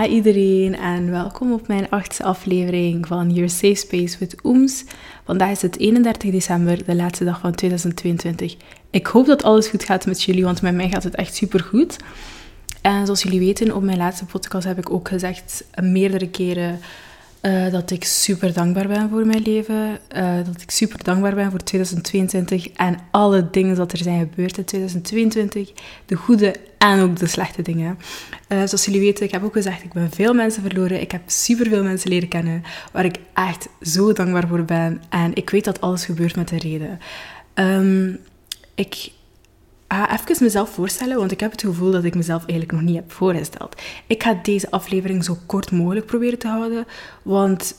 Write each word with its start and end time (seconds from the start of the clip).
Hi 0.00 0.06
iedereen 0.06 0.76
en 0.76 1.10
welkom 1.10 1.52
op 1.52 1.68
mijn 1.68 1.90
achtste 1.90 2.22
aflevering 2.22 3.06
van 3.06 3.30
Your 3.30 3.50
Safe 3.50 3.74
Space 3.74 4.18
with 4.18 4.36
Ooms. 4.42 4.84
Vandaag 5.24 5.50
is 5.50 5.62
het 5.62 5.78
31 5.78 6.30
december, 6.30 6.84
de 6.84 6.94
laatste 6.94 7.24
dag 7.24 7.40
van 7.40 7.54
2022. 7.54 8.56
Ik 8.90 9.06
hoop 9.06 9.26
dat 9.26 9.42
alles 9.42 9.68
goed 9.68 9.84
gaat 9.84 10.06
met 10.06 10.22
jullie, 10.22 10.44
want 10.44 10.62
met 10.62 10.74
mij 10.74 10.88
gaat 10.88 11.02
het 11.02 11.14
echt 11.14 11.34
super 11.34 11.60
goed. 11.60 11.96
En 12.80 13.04
zoals 13.04 13.22
jullie 13.22 13.38
weten, 13.38 13.74
op 13.74 13.82
mijn 13.82 13.98
laatste 13.98 14.24
podcast 14.24 14.66
heb 14.66 14.78
ik 14.78 14.90
ook 14.90 15.08
gezegd 15.08 15.64
meerdere 15.82 16.28
keren 16.28 16.80
uh, 17.46 17.70
dat 17.70 17.90
ik 17.90 18.04
super 18.04 18.52
dankbaar 18.52 18.88
ben 18.88 19.08
voor 19.10 19.26
mijn 19.26 19.42
leven. 19.42 19.98
Uh, 20.16 20.36
dat 20.44 20.60
ik 20.60 20.70
super 20.70 21.04
dankbaar 21.04 21.34
ben 21.34 21.50
voor 21.50 21.62
2022 21.62 22.68
en 22.68 22.98
alle 23.10 23.50
dingen 23.50 23.76
dat 23.76 23.92
er 23.92 23.98
zijn 23.98 24.18
gebeurd 24.18 24.58
in 24.58 24.64
2022. 24.64 25.72
De 26.06 26.14
goede 26.14 26.54
en 26.78 27.00
ook 27.00 27.18
de 27.18 27.26
slechte 27.26 27.62
dingen. 27.62 27.98
Uh, 28.48 28.58
zoals 28.58 28.84
jullie 28.84 29.00
weten, 29.00 29.24
ik 29.24 29.32
heb 29.32 29.44
ook 29.44 29.52
gezegd, 29.52 29.82
ik 29.82 29.92
ben 29.92 30.10
veel 30.10 30.34
mensen 30.34 30.62
verloren. 30.62 31.00
Ik 31.00 31.12
heb 31.12 31.22
super 31.26 31.68
veel 31.68 31.82
mensen 31.82 32.10
leren 32.10 32.28
kennen 32.28 32.62
waar 32.92 33.04
ik 33.04 33.16
echt 33.34 33.68
zo 33.80 34.12
dankbaar 34.12 34.48
voor 34.48 34.64
ben. 34.64 35.02
En 35.08 35.34
ik 35.34 35.50
weet 35.50 35.64
dat 35.64 35.80
alles 35.80 36.04
gebeurt 36.04 36.36
met 36.36 36.50
een 36.50 36.58
reden. 36.58 36.98
Um, 37.54 38.18
ik 38.74 39.10
ga 39.88 40.20
even 40.20 40.44
mezelf 40.44 40.70
voorstellen, 40.70 41.16
want 41.16 41.30
ik 41.30 41.40
heb 41.40 41.50
het 41.50 41.60
gevoel 41.60 41.90
dat 41.90 42.04
ik 42.04 42.14
mezelf 42.14 42.40
eigenlijk 42.40 42.72
nog 42.72 42.80
niet 42.80 42.96
heb 42.96 43.12
voorgesteld. 43.12 43.82
Ik 44.06 44.22
ga 44.22 44.38
deze 44.42 44.70
aflevering 44.70 45.24
zo 45.24 45.38
kort 45.46 45.70
mogelijk 45.70 46.06
proberen 46.06 46.38
te 46.38 46.48
houden, 46.48 46.86
want 47.22 47.74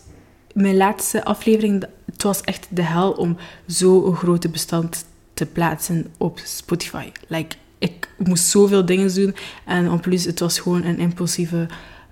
mijn 0.54 0.78
laatste 0.78 1.26
aflevering, 1.26 1.86
het 2.06 2.24
was 2.24 2.42
echt 2.42 2.68
de 2.70 2.82
hel 2.82 3.12
om 3.12 3.38
zo'n 3.66 4.16
grote 4.16 4.50
bestand 4.50 5.06
te 5.34 5.46
plaatsen 5.46 6.14
op 6.18 6.40
Spotify. 6.44 7.12
Like, 7.28 7.56
ik 7.78 8.10
moest 8.18 8.48
zoveel 8.48 8.86
dingen 8.86 9.14
doen 9.16 9.36
en 9.66 9.92
op 9.92 10.02
plus 10.02 10.26
het 10.26 10.40
was 10.40 10.60
gewoon 10.60 10.84
een 10.84 11.00
impulsieve 11.00 11.68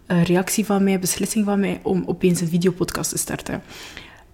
uh, 0.08 0.24
reactie 0.24 0.66
van 0.66 0.84
mij, 0.84 1.00
beslissing 1.00 1.46
van 1.46 1.60
mij 1.60 1.80
om 1.84 2.04
opeens 2.06 2.42
een 2.42 2.48
videopodcast 2.48 3.10
te 3.10 3.18
starten. 3.18 3.62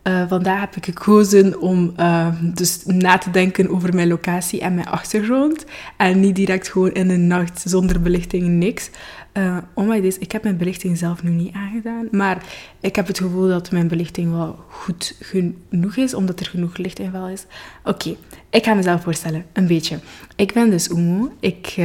Uh, 0.09 0.23
vandaag 0.27 0.59
heb 0.59 0.75
ik 0.75 0.85
gekozen 0.85 1.61
om 1.61 1.93
uh, 1.99 2.27
dus 2.41 2.81
na 2.85 3.17
te 3.17 3.31
denken 3.31 3.69
over 3.69 3.95
mijn 3.95 4.07
locatie 4.07 4.61
en 4.61 4.75
mijn 4.75 4.87
achtergrond. 4.87 5.65
En 5.97 6.19
niet 6.19 6.35
direct 6.35 6.69
gewoon 6.69 6.91
in 6.91 7.07
de 7.07 7.17
nacht 7.17 7.63
zonder 7.65 8.01
belichting 8.01 8.47
niks. 8.47 8.89
Uh, 9.33 9.57
oh 9.73 9.95
ik 9.95 10.31
heb 10.31 10.43
mijn 10.43 10.57
belichting 10.57 10.97
zelf 10.97 11.23
nu 11.23 11.29
niet 11.29 11.53
aangedaan. 11.53 12.07
Maar 12.11 12.43
ik 12.79 12.95
heb 12.95 13.07
het 13.07 13.17
gevoel 13.17 13.47
dat 13.47 13.71
mijn 13.71 13.87
belichting 13.87 14.31
wel 14.31 14.59
goed 14.69 15.15
genoeg 15.19 15.95
is, 15.95 16.13
omdat 16.13 16.39
er 16.39 16.45
genoeg 16.45 16.77
licht 16.77 16.99
in 16.99 17.11
wel 17.11 17.27
is. 17.27 17.45
Oké, 17.83 18.15
ik 18.49 18.65
ga 18.65 18.73
mezelf 18.73 19.03
voorstellen, 19.03 19.45
een 19.53 19.67
beetje. 19.67 19.99
Ik 20.35 20.53
ben 20.53 20.69
dus 20.69 20.91
Oemo. 20.91 21.31
Ik, 21.39 21.75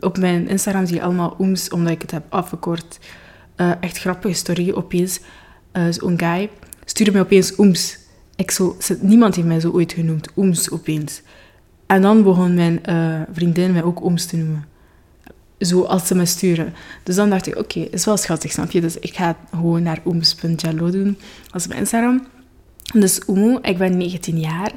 op 0.00 0.18
mijn 0.18 0.48
Instagram 0.48 0.86
zie 0.86 0.96
je 0.96 1.02
allemaal 1.02 1.34
Ooms, 1.38 1.68
omdat 1.68 1.92
ik 1.92 2.02
het 2.02 2.10
heb 2.10 2.24
afgekort. 2.28 2.98
echt 3.80 3.98
grappige 3.98 4.34
story 4.34 4.72
opeens. 4.72 5.20
Zo'n 5.90 6.18
guy 6.18 6.50
stuurde 6.88 7.12
mij 7.12 7.20
opeens 7.20 7.58
oems. 7.58 7.98
Ik 8.36 8.50
zo, 8.50 8.76
niemand 9.00 9.34
heeft 9.34 9.46
mij 9.46 9.60
zo 9.60 9.70
ooit 9.70 9.92
genoemd, 9.92 10.28
oems 10.36 10.70
opeens. 10.70 11.22
En 11.86 12.02
dan 12.02 12.22
begon 12.22 12.54
mijn 12.54 12.80
uh, 12.88 13.20
vriendin 13.32 13.72
mij 13.72 13.82
ook 13.82 14.04
oems 14.04 14.26
te 14.26 14.36
noemen. 14.36 14.66
Zo 15.58 15.82
als 15.82 16.06
ze 16.06 16.14
me 16.14 16.26
sturen. 16.26 16.74
Dus 17.02 17.14
dan 17.14 17.30
dacht 17.30 17.46
ik, 17.46 17.56
oké, 17.56 17.80
is 17.80 18.04
wel 18.04 18.16
schattig, 18.16 18.52
snap 18.52 18.70
je? 18.70 18.80
Dus 18.80 18.98
ik 18.98 19.16
ga 19.16 19.36
gewoon 19.50 19.82
naar 19.82 20.00
oems.jello 20.04 20.90
doen 20.90 21.18
als 21.50 21.66
mijn 21.66 21.80
Instagram. 21.80 22.26
Dus 22.92 23.20
Oemo, 23.28 23.58
ik 23.62 23.78
ben 23.78 23.96
19 23.96 24.38
jaar. 24.38 24.72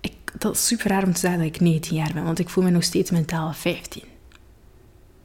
Ik, 0.00 0.12
dat 0.38 0.54
is 0.54 0.66
super 0.66 0.88
raar 0.90 1.04
om 1.04 1.12
te 1.12 1.20
zeggen 1.20 1.38
dat 1.38 1.48
ik 1.48 1.60
19 1.60 1.96
jaar 1.96 2.10
ben, 2.14 2.24
want 2.24 2.38
ik 2.38 2.48
voel 2.48 2.64
me 2.64 2.70
nog 2.70 2.84
steeds 2.84 3.10
mentaal 3.10 3.52
15. 3.52 4.02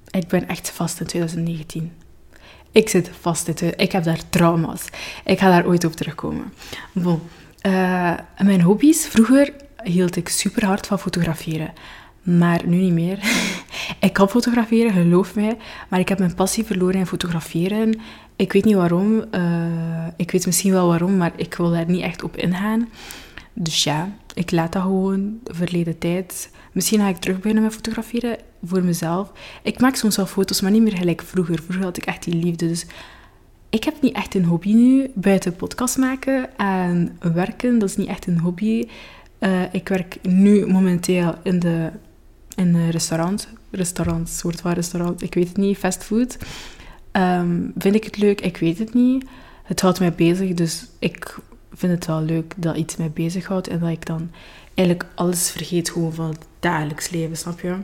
Ik 0.10 0.28
ben 0.28 0.48
echt 0.48 0.70
vast 0.70 1.00
in 1.00 1.06
2019. 1.06 1.92
Ik 2.72 2.90
zit 2.90 3.12
vast 3.20 3.48
in 3.48 3.78
Ik 3.78 3.92
heb 3.92 4.04
daar 4.04 4.22
trauma's. 4.30 4.86
Ik 5.26 5.40
ga 5.40 5.50
daar 5.50 5.66
ooit 5.66 5.84
op 5.86 5.94
terugkomen. 5.94 6.54
Uh, 7.66 8.14
mijn 8.38 8.62
hobby's. 8.62 9.06
Vroeger 9.06 9.54
hield 9.84 10.16
ik 10.16 10.30
super 10.30 10.66
hard 10.66 10.88
van 10.88 11.00
fotograferen. 11.00 11.74
Maar 12.22 12.62
nu 12.66 12.78
niet 12.78 12.94
meer. 12.94 13.20
ik 14.00 14.14
kan 14.14 14.30
fotograferen, 14.30 14.92
geloof 14.92 15.36
mij. 15.36 15.58
Maar 15.88 16.00
ik 16.00 16.10
heb 16.10 16.20
mijn 16.20 16.36
passie 16.36 16.64
verloren 16.66 17.00
in 17.00 17.06
fotograferen. 17.06 18.00
Ik 18.36 18.54
weet 18.54 18.66
niet 18.66 18.76
waarom. 18.76 19.24
Uh, 19.32 20.08
ik 20.18 20.32
weet 20.32 20.46
misschien 20.46 20.72
wel 20.72 20.88
waarom, 20.88 21.18
maar 21.18 21.32
ik 21.36 21.54
wil 21.56 21.72
daar 21.72 21.90
niet 21.90 22.02
echt 22.02 22.24
op 22.24 22.38
ingaan. 22.38 22.90
Dus 23.62 23.84
ja, 23.84 24.16
ik 24.34 24.52
laat 24.52 24.72
dat 24.72 24.82
gewoon. 24.82 25.40
Verleden 25.44 25.98
tijd. 25.98 26.50
Misschien 26.72 27.00
ga 27.00 27.08
ik 27.08 27.18
terug 27.18 27.36
beginnen 27.36 27.64
met 27.64 27.74
fotograferen 27.74 28.38
voor 28.64 28.84
mezelf. 28.84 29.32
Ik 29.64 29.80
maak 29.80 29.96
soms 29.96 30.16
wel 30.16 30.26
foto's, 30.26 30.62
maar 30.62 30.72
niet 30.72 30.82
meer 30.82 30.98
gelijk 30.98 31.22
vroeger. 31.22 31.62
Vroeger 31.64 31.84
had 31.84 31.98
ik 31.98 32.06
echt 32.06 32.24
die 32.24 32.36
liefde. 32.36 32.68
Dus 32.68 32.86
ik 33.70 33.84
heb 33.84 34.02
niet 34.02 34.16
echt 34.16 34.36
een 34.36 34.46
hobby 34.46 34.74
nu. 34.74 35.12
Buiten 35.16 35.56
podcast 35.56 35.98
maken 35.98 36.58
en 36.58 37.18
werken, 37.34 37.80
dat 37.80 37.90
is 37.90 37.96
niet 37.96 38.08
echt 38.08 38.28
een 38.28 38.40
hobby. 38.40 38.88
Uh, 39.40 39.74
ik 39.74 39.88
werk 39.88 40.18
nu 40.22 40.66
momenteel 40.66 41.36
in 41.44 41.60
de 41.60 41.92
in 42.56 42.76
een 42.76 42.90
restaurant. 42.90 43.48
Restaurant, 43.72 44.30
soort 44.30 44.62
van 44.62 44.72
restaurant. 44.72 45.22
Ik 45.22 45.34
weet 45.34 45.48
het 45.48 45.58
niet. 45.58 45.78
Fastfood. 45.78 46.38
Um, 47.12 47.74
vind 47.78 47.96
ik 47.96 48.04
het 48.04 48.18
leuk? 48.18 48.42
Ik 48.42 48.58
weet 48.58 48.78
het 48.78 48.94
niet. 48.94 49.26
Het 49.64 49.82
houdt 49.82 50.00
mij 50.00 50.14
bezig, 50.14 50.54
dus 50.54 50.88
ik 51.00 51.38
vind 51.80 51.92
het 51.92 52.06
wel 52.06 52.22
leuk 52.22 52.54
dat 52.58 52.76
iets 52.76 52.96
mij 52.96 53.12
bezighoudt 53.12 53.68
en 53.68 53.80
dat 53.80 53.90
ik 53.90 54.06
dan 54.06 54.32
eigenlijk 54.74 55.10
alles 55.16 55.52
vergeet 55.52 55.90
gewoon 55.90 56.14
van 56.14 56.28
het 56.28 56.46
dagelijks 56.60 57.10
leven, 57.10 57.38
snap 57.38 57.60
je? 57.60 57.76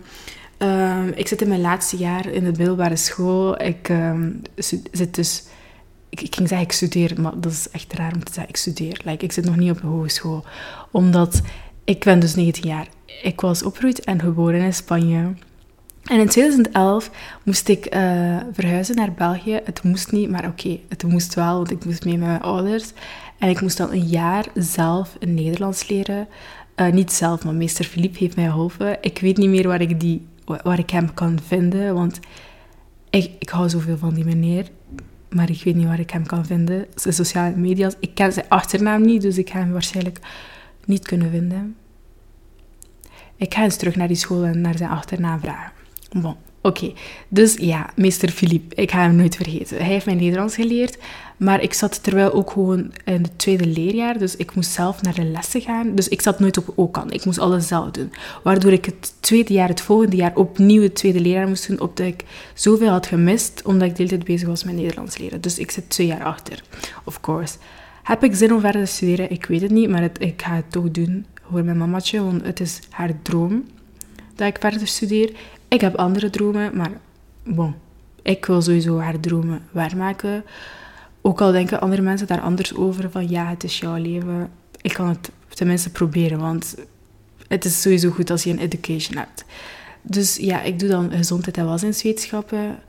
Um, 0.58 1.08
ik 1.16 1.28
zit 1.28 1.42
in 1.42 1.48
mijn 1.48 1.62
laatste 1.62 1.98
jaar 1.98 2.26
in 2.28 2.44
de 2.44 2.54
middelbare 2.58 2.96
school. 2.96 3.62
Ik 3.62 3.90
um, 3.90 4.42
zit 4.92 5.16
dus... 5.16 5.44
Ik, 6.10 6.36
ging 6.36 6.48
zeggen 6.48 6.68
ik 6.68 6.72
studeer, 6.72 7.22
maar 7.22 7.40
dat 7.40 7.52
is 7.52 7.70
echt 7.70 7.94
raar 7.94 8.14
om 8.14 8.24
te 8.24 8.34
zeggen 8.34 8.50
ik 8.50 8.58
studeer. 8.58 9.02
Like, 9.04 9.24
ik 9.24 9.32
zit 9.32 9.46
nog 9.46 9.56
niet 9.56 9.72
op 9.72 9.82
de 9.82 9.88
hogeschool. 9.88 10.46
Omdat 10.92 11.42
ik 11.84 12.04
ben 12.04 12.20
dus 12.20 12.36
19 12.36 12.68
jaar. 12.68 12.88
Ik 13.24 13.42
was 13.42 13.64
opgegroeid 13.64 14.04
en 14.04 14.20
geboren 14.20 14.62
in 14.62 14.74
Spanje. 14.74 15.34
En 16.06 16.20
in 16.20 16.28
2011 16.28 17.12
moest 17.44 17.68
ik 17.68 17.96
uh, 17.96 18.38
verhuizen 18.52 18.96
naar 18.96 19.12
België. 19.12 19.60
Het 19.64 19.84
moest 19.84 20.12
niet, 20.12 20.30
maar 20.30 20.48
oké, 20.48 20.80
het 20.90 21.04
moest 21.04 21.34
wel, 21.34 21.56
want 21.56 21.72
ik 21.72 21.86
moest 21.86 22.06
mee 22.06 22.18
met 22.18 22.28
mijn 22.28 22.42
ouders. 22.42 22.92
En 23.38 23.50
ik 23.50 23.62
moest 23.62 23.78
dan 23.78 23.92
een 23.92 24.08
jaar 24.08 24.46
zelf 24.54 25.18
Nederlands 25.20 25.88
leren. 25.88 26.28
Uh, 26.76 26.92
niet 26.92 27.12
zelf, 27.12 27.44
maar 27.44 27.54
meester 27.54 27.86
Philippe 27.86 28.18
heeft 28.18 28.36
mij 28.36 28.46
geholpen. 28.46 28.98
Ik 29.02 29.20
weet 29.20 29.38
niet 29.38 29.50
meer 29.50 29.68
waar 29.68 29.82
ik, 29.82 30.00
die, 30.00 30.28
waar 30.46 30.80
ik 30.80 30.90
hem 30.90 31.14
kan 31.14 31.40
vinden, 31.46 31.94
want 31.94 32.20
ik, 33.10 33.32
ik 33.40 33.50
hou 33.50 33.70
zoveel 33.70 33.98
van 33.98 34.14
die 34.14 34.26
meneer. 34.26 34.68
Maar 35.30 35.50
ik 35.50 35.64
weet 35.64 35.76
niet 35.76 35.86
waar 35.86 36.00
ik 36.00 36.10
hem 36.10 36.26
kan 36.26 36.46
vinden. 36.46 36.86
Zijn 36.96 37.14
sociale 37.14 37.56
media. 37.56 37.92
Ik 38.00 38.16
ken 38.16 38.34
zijn 38.34 38.50
achternaam 38.50 39.02
niet, 39.02 39.22
dus 39.22 39.38
ik 39.38 39.50
ga 39.50 39.60
hem 39.60 39.72
waarschijnlijk 39.72 40.20
niet 40.86 41.06
kunnen 41.06 41.32
vinden. 41.32 41.76
Ik 43.36 43.54
ga 43.54 43.64
eens 43.64 43.78
terug 43.78 43.96
naar 43.96 44.08
die 44.08 44.18
school 44.18 44.44
en 44.44 44.62
naar 44.62 44.78
zijn 44.78 44.90
achternaam 44.90 45.40
vragen. 45.40 45.72
Bon. 46.12 46.36
Oké, 46.62 46.94
dus 47.28 47.56
ja, 47.58 47.90
meester 47.96 48.30
Philippe, 48.30 48.76
ik 48.76 48.92
ga 48.92 49.02
hem 49.02 49.16
nooit 49.16 49.36
vergeten. 49.36 49.78
Hij 49.78 49.86
heeft 49.88 50.06
mij 50.06 50.16
Nederlands 50.16 50.56
geleerd, 50.56 50.98
maar 51.38 51.62
ik 51.62 51.74
zat 51.74 52.04
terwijl 52.04 52.34
ook 52.34 52.52
gewoon 52.52 52.92
in 53.06 53.22
het 53.22 53.40
tweede 53.40 53.66
leerjaar, 53.66 54.18
dus 54.18 54.36
ik 54.36 54.56
moest 54.56 54.72
zelf 54.72 55.02
naar 55.02 55.14
de 55.14 55.24
lessen 55.24 55.62
gaan. 55.62 55.96
Dus 55.96 56.08
ik 56.08 56.22
zat 56.22 56.40
nooit 56.40 56.58
op 56.58 56.72
OKAN, 56.76 57.12
ik 57.12 57.26
moest 57.26 57.40
alles 57.40 57.68
zelf 57.68 57.92
doen. 57.92 58.14
Waardoor 58.44 58.72
ik 58.72 58.86
het 58.86 59.14
tweede 59.20 59.54
jaar, 59.54 59.68
het 59.68 59.82
volgende 59.82 60.16
jaar, 60.16 60.36
opnieuw 60.36 60.82
het 60.82 60.96
tweede 60.96 61.20
leerjaar 61.20 61.48
moest 61.48 61.68
doen, 61.68 61.80
omdat 61.80 62.06
ik 62.06 62.24
zoveel 62.54 62.90
had 62.90 63.06
gemist, 63.06 63.62
omdat 63.66 63.88
ik 63.88 63.96
de 63.96 64.04
hele 64.04 64.16
tijd 64.16 64.24
bezig 64.24 64.48
was 64.48 64.64
met 64.64 64.76
Nederlands 64.76 65.18
leren. 65.18 65.42
Dus 65.42 65.60
ik 65.60 65.72
zit 65.72 65.90
twee 65.90 66.08
jaar 66.08 66.24
achter, 66.24 66.64
of 67.04 67.20
course. 67.20 67.56
Heb 68.04 68.24
ik 68.24 68.36
zin 68.36 68.54
om 68.54 68.60
verder 68.60 68.86
te 68.86 68.92
studeren? 68.92 69.32
Ik 69.32 69.46
weet 69.46 69.62
het 69.62 69.72
niet, 69.72 69.90
maar 69.90 70.02
het, 70.02 70.22
ik 70.22 70.42
ga 70.42 70.56
het 70.56 70.72
toch 70.72 70.92
doen 70.92 71.26
voor 71.50 71.64
mijn 71.64 71.78
mamatje, 71.78 72.24
want 72.24 72.46
het 72.46 72.60
is 72.60 72.80
haar 72.90 73.12
droom 73.22 73.64
dat 74.36 74.48
ik 74.48 74.58
verder 74.60 74.88
studeer. 74.88 75.32
Ik 75.68 75.82
heb 75.82 75.96
andere 75.96 76.30
dromen, 76.30 76.76
maar 76.76 76.92
bon, 77.44 77.76
ik 78.22 78.46
wil 78.46 78.62
sowieso 78.62 79.00
haar 79.00 79.20
dromen 79.20 79.62
waarmaken. 79.72 80.44
Ook 81.28 81.42
al 81.42 81.52
denken 81.52 81.82
andere 81.82 82.02
mensen 82.02 82.28
daar 82.28 82.42
anders 82.42 82.76
over, 82.76 83.12
van 83.12 83.30
ja, 83.30 83.50
het 83.50 83.64
is 83.64 83.80
jouw 83.80 83.96
leven. 83.96 84.50
Ik 84.82 84.94
kan 84.94 85.08
het 85.08 85.32
tenminste 85.48 85.90
proberen, 85.90 86.40
want 86.40 86.76
het 87.48 87.66
is 87.66 87.82
sowieso 87.82 88.10
goed 88.10 88.30
als 88.30 88.44
je 88.44 88.50
een 88.50 88.60
education 88.60 89.18
hebt. 89.18 89.46
Dus 90.02 90.36
ja, 90.36 90.62
ik 90.62 90.80
doe 90.80 90.90
dan 90.90 91.12
gezondheid 91.12 91.58
en 91.58 91.66
welzijnswetenschappen. 91.66 92.80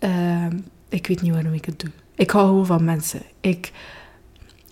Uh, 0.00 0.46
ik 0.88 1.06
weet 1.06 1.22
niet 1.22 1.32
waarom 1.32 1.52
ik 1.52 1.64
het 1.64 1.80
doe. 1.80 1.90
Ik 2.14 2.30
hou 2.30 2.46
gewoon 2.46 2.66
van 2.66 2.84
mensen. 2.84 3.22
Ik, 3.40 3.72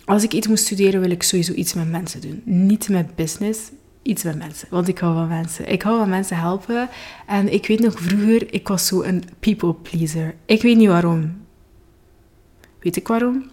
als 0.05 0.23
ik 0.23 0.33
iets 0.33 0.47
moet 0.47 0.59
studeren, 0.59 1.01
wil 1.01 1.11
ik 1.11 1.23
sowieso 1.23 1.53
iets 1.53 1.73
met 1.73 1.89
mensen 1.89 2.21
doen. 2.21 2.41
Niet 2.45 2.89
met 2.89 3.15
business, 3.15 3.59
iets 4.01 4.23
met 4.23 4.37
mensen. 4.37 4.67
Want 4.69 4.87
ik 4.87 4.99
hou 4.99 5.13
van 5.13 5.27
mensen. 5.27 5.71
Ik 5.71 5.81
hou 5.81 5.97
van 5.97 6.09
mensen 6.09 6.37
helpen. 6.37 6.89
En 7.27 7.53
ik 7.53 7.67
weet 7.67 7.79
nog 7.79 7.99
vroeger, 7.99 8.53
ik 8.53 8.67
was 8.67 8.87
zo 8.87 9.01
een 9.01 9.23
people 9.39 9.73
pleaser. 9.73 10.35
Ik 10.45 10.61
weet 10.61 10.77
niet 10.77 10.87
waarom. 10.87 11.40
Weet 12.81 12.95
ik 12.95 13.07
waarom? 13.07 13.49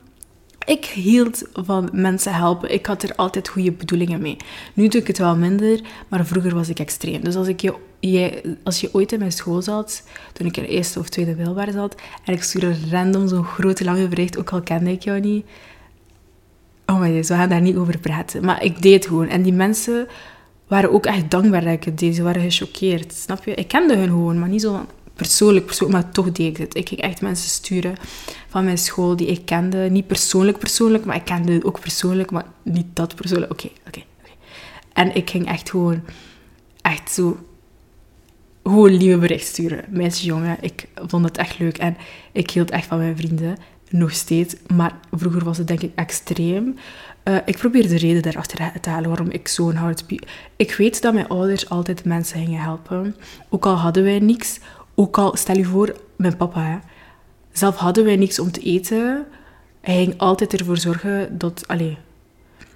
ik 0.69 0.85
hield 0.85 1.43
van 1.53 1.89
mensen 1.93 2.35
helpen. 2.35 2.73
Ik 2.73 2.87
had 2.87 3.03
er 3.03 3.15
altijd 3.15 3.49
goede 3.49 3.73
bedoelingen 3.73 4.21
mee. 4.21 4.37
Nu 4.75 4.89
doe 4.89 5.01
ik 5.01 5.07
het 5.07 5.19
wel 5.19 5.37
minder, 5.37 5.81
maar 6.09 6.27
vroeger 6.27 6.55
was 6.55 6.69
ik 6.69 6.79
extreem. 6.79 7.25
Dus 7.25 7.37
als, 7.37 7.49
ik 7.49 7.61
je, 7.61 7.75
als 8.63 8.81
je 8.81 8.89
ooit 8.93 9.13
in 9.13 9.19
mijn 9.19 9.33
school 9.33 9.63
zat, 9.63 10.03
toen 10.33 10.47
ik 10.47 10.57
in 10.57 10.65
eerste 10.65 10.99
of 10.99 11.09
tweede 11.09 11.35
middelbaar 11.35 11.73
zat, 11.73 11.95
en 12.25 12.33
ik 12.33 12.43
stuurde 12.43 12.77
random 12.91 13.29
zo'n 13.29 13.45
grote 13.45 13.85
lange 13.85 14.09
bericht, 14.09 14.39
ook 14.39 14.53
al 14.53 14.63
kende 14.63 14.91
ik 14.91 15.03
jou 15.03 15.21
niet. 15.21 15.47
Oh 16.87 17.01
my 17.01 17.17
god, 17.17 17.29
we 17.29 17.35
gaan 17.35 17.49
daar 17.49 17.61
niet 17.61 17.77
over 17.77 17.99
praten. 17.99 18.45
Maar 18.45 18.65
ik 18.65 18.83
deed 18.83 18.95
het 18.95 19.07
gewoon. 19.07 19.29
En 19.29 19.43
die 19.43 19.53
mensen 19.53 20.09
waren 20.67 20.93
ook 20.93 21.07
echt 21.07 21.31
dankbaar 21.31 21.65
dat 21.65 21.73
ik 21.73 21.85
het 21.85 21.99
deed. 21.99 22.15
Ze 22.15 22.23
waren 22.23 22.43
gechoqueerd, 22.43 23.13
snap 23.13 23.45
je? 23.45 23.55
Ik 23.55 23.69
kende 23.69 23.97
hun 23.97 24.09
gewoon, 24.09 24.39
maar 24.39 24.49
niet 24.49 24.61
zo 24.61 24.87
persoonlijk, 25.19 25.67
persoonlijk, 25.67 26.03
maar 26.03 26.13
toch 26.13 26.33
deed 26.33 26.47
ik 26.47 26.57
het. 26.57 26.77
Ik 26.77 26.89
ging 26.89 27.01
echt 27.01 27.21
mensen 27.21 27.51
sturen 27.51 27.95
van 28.49 28.65
mijn 28.65 28.79
school 28.79 29.17
die 29.17 29.27
ik 29.27 29.45
kende. 29.45 29.79
Niet 29.91 30.07
persoonlijk 30.07 30.59
persoonlijk, 30.59 31.05
maar 31.05 31.17
ik 31.17 31.25
kende 31.25 31.65
ook 31.65 31.81
persoonlijk, 31.81 32.31
maar 32.31 32.47
niet 32.63 32.87
dat 32.93 33.15
persoonlijk. 33.15 33.53
Oké, 33.53 33.67
oké, 33.87 34.03
oké. 34.21 34.31
En 34.93 35.15
ik 35.15 35.31
ging 35.31 35.47
echt 35.47 35.71
gewoon, 35.71 36.03
echt 36.81 37.11
zo, 37.11 37.39
gewoon 38.63 38.97
lieve 38.97 39.19
bericht 39.19 39.47
sturen. 39.47 39.85
Meisje, 39.89 40.25
jongen, 40.25 40.57
ik 40.61 40.89
vond 41.07 41.25
het 41.25 41.37
echt 41.37 41.59
leuk. 41.59 41.79
En 41.79 41.97
ik 42.33 42.51
hield 42.51 42.71
echt 42.71 42.87
van 42.87 42.99
mijn 42.99 43.17
vrienden, 43.17 43.57
nog 43.91 44.13
steeds. 44.13 44.55
Maar 44.75 44.99
vroeger 45.11 45.45
was 45.45 45.59
het 45.59 45.67
denk 45.67 45.83
ik 45.83 45.93
extreem. 45.95 46.75
Uh, 47.25 47.37
ik 47.45 47.59
probeer 47.59 47.89
de 47.89 47.99
reden 47.99 48.23
daarachter 48.23 48.81
te 48.81 48.91
halen 48.91 49.09
waarom 49.09 49.31
ik 49.31 49.49
zo'n 49.49 49.75
hard... 49.75 50.05
Ik 50.57 50.75
weet 50.75 51.03
dat 51.03 51.15
mijn 51.15 51.29
ouders 51.29 51.69
altijd 51.69 52.05
mensen 52.05 52.39
gingen 52.39 52.61
helpen. 52.61 53.17
Ook 53.49 53.67
al 53.67 53.75
hadden 53.75 54.03
wij 54.03 54.19
niks, 54.19 54.59
ook 54.99 55.19
al, 55.19 55.37
stel 55.37 55.57
je 55.57 55.65
voor, 55.65 55.97
mijn 56.17 56.37
papa, 56.37 56.81
zelf 57.53 57.77
hadden 57.77 58.05
wij 58.05 58.17
niks 58.17 58.39
om 58.39 58.51
te 58.51 58.61
eten. 58.61 59.27
Hij 59.81 59.95
ging 59.95 60.19
altijd 60.19 60.53
ervoor 60.53 60.77
zorgen 60.77 61.39
dat... 61.39 61.65
Allez, 61.67 61.97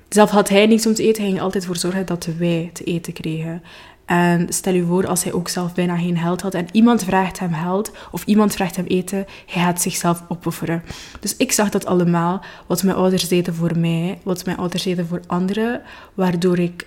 zelf 0.09 0.31
had 0.31 0.49
hij 0.49 0.67
niks 0.67 0.87
om 0.87 0.95
te 0.95 1.03
eten, 1.03 1.23
hij 1.23 1.31
ging 1.31 1.43
altijd 1.43 1.63
ervoor 1.63 1.79
zorgen 1.79 2.07
dat 2.07 2.29
wij 2.39 2.71
te 2.73 2.85
eten 2.85 3.13
kregen. 3.13 3.63
En 4.05 4.53
stel 4.53 4.75
je 4.75 4.85
voor, 4.85 5.07
als 5.07 5.25
hij 5.25 5.33
ook 5.33 5.49
zelf 5.49 5.75
bijna 5.75 5.97
geen 5.97 6.19
geld 6.19 6.41
had 6.43 6.55
en 6.55 6.67
iemand 6.73 7.05
vraagt 7.05 7.39
hem 7.39 7.53
geld 7.53 7.93
of 8.11 8.25
iemand 8.25 8.55
vraagt 8.55 8.77
hem 8.77 8.87
eten, 8.87 9.27
hij 9.47 9.63
gaat 9.63 9.83
zichzelf 9.83 10.23
opofferen. 10.29 10.83
Dus 11.21 11.37
ik 11.37 11.53
zag 11.53 11.71
dat 11.71 11.87
allemaal, 11.87 12.45
wat 12.67 12.83
mijn 12.83 12.97
ouders 12.97 13.29
deden 13.29 13.55
voor 13.55 13.79
mij, 13.79 14.19
wat 14.23 14.45
mijn 14.45 14.57
ouders 14.57 14.83
deden 14.83 15.07
voor 15.07 15.21
anderen, 15.27 15.83
waardoor 16.15 16.59
ik 16.59 16.87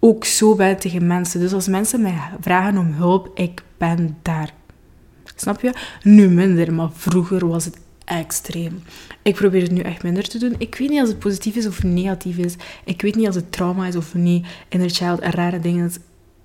ook 0.00 0.24
zo 0.24 0.54
ben 0.54 0.78
tegen 0.78 1.06
mensen. 1.06 1.40
Dus 1.40 1.52
als 1.52 1.68
mensen 1.68 2.02
mij 2.02 2.18
vragen 2.40 2.78
om 2.78 2.92
hulp, 2.92 3.30
ik 3.34 3.62
ben 3.78 4.16
daar. 4.22 4.54
Snap 5.36 5.60
je? 5.60 5.72
Nu 6.02 6.28
minder, 6.28 6.74
maar 6.74 6.90
vroeger 6.92 7.48
was 7.48 7.64
het 7.64 7.78
extreem. 8.04 8.82
Ik 9.22 9.34
probeer 9.34 9.62
het 9.62 9.70
nu 9.70 9.80
echt 9.80 10.02
minder 10.02 10.28
te 10.28 10.38
doen. 10.38 10.54
Ik 10.58 10.74
weet 10.74 10.88
niet 10.88 11.00
als 11.00 11.08
het 11.08 11.18
positief 11.18 11.56
is 11.56 11.66
of 11.66 11.82
negatief 11.82 12.36
is. 12.36 12.56
Ik 12.84 13.02
weet 13.02 13.14
niet 13.14 13.26
als 13.26 13.34
het 13.34 13.52
trauma 13.52 13.86
is 13.86 13.96
of 13.96 14.14
niet. 14.14 14.46
Inner 14.68 14.90
child, 14.90 15.20
rare 15.20 15.60
dingen. 15.60 15.92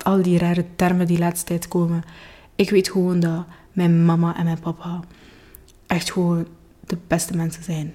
Al 0.04 0.22
die 0.22 0.38
rare 0.38 0.66
termen 0.76 1.08
die 1.08 1.18
laatste 1.18 1.46
tijd 1.46 1.68
komen. 1.68 2.04
Ik 2.56 2.70
weet 2.70 2.90
gewoon 2.90 3.20
dat 3.20 3.46
mijn 3.72 4.06
mama 4.06 4.38
en 4.38 4.44
mijn 4.44 4.60
papa 4.60 5.00
echt 5.88 6.12
gewoon 6.12 6.48
de 6.86 6.98
beste 7.08 7.36
mensen 7.36 7.64
zijn. 7.64 7.94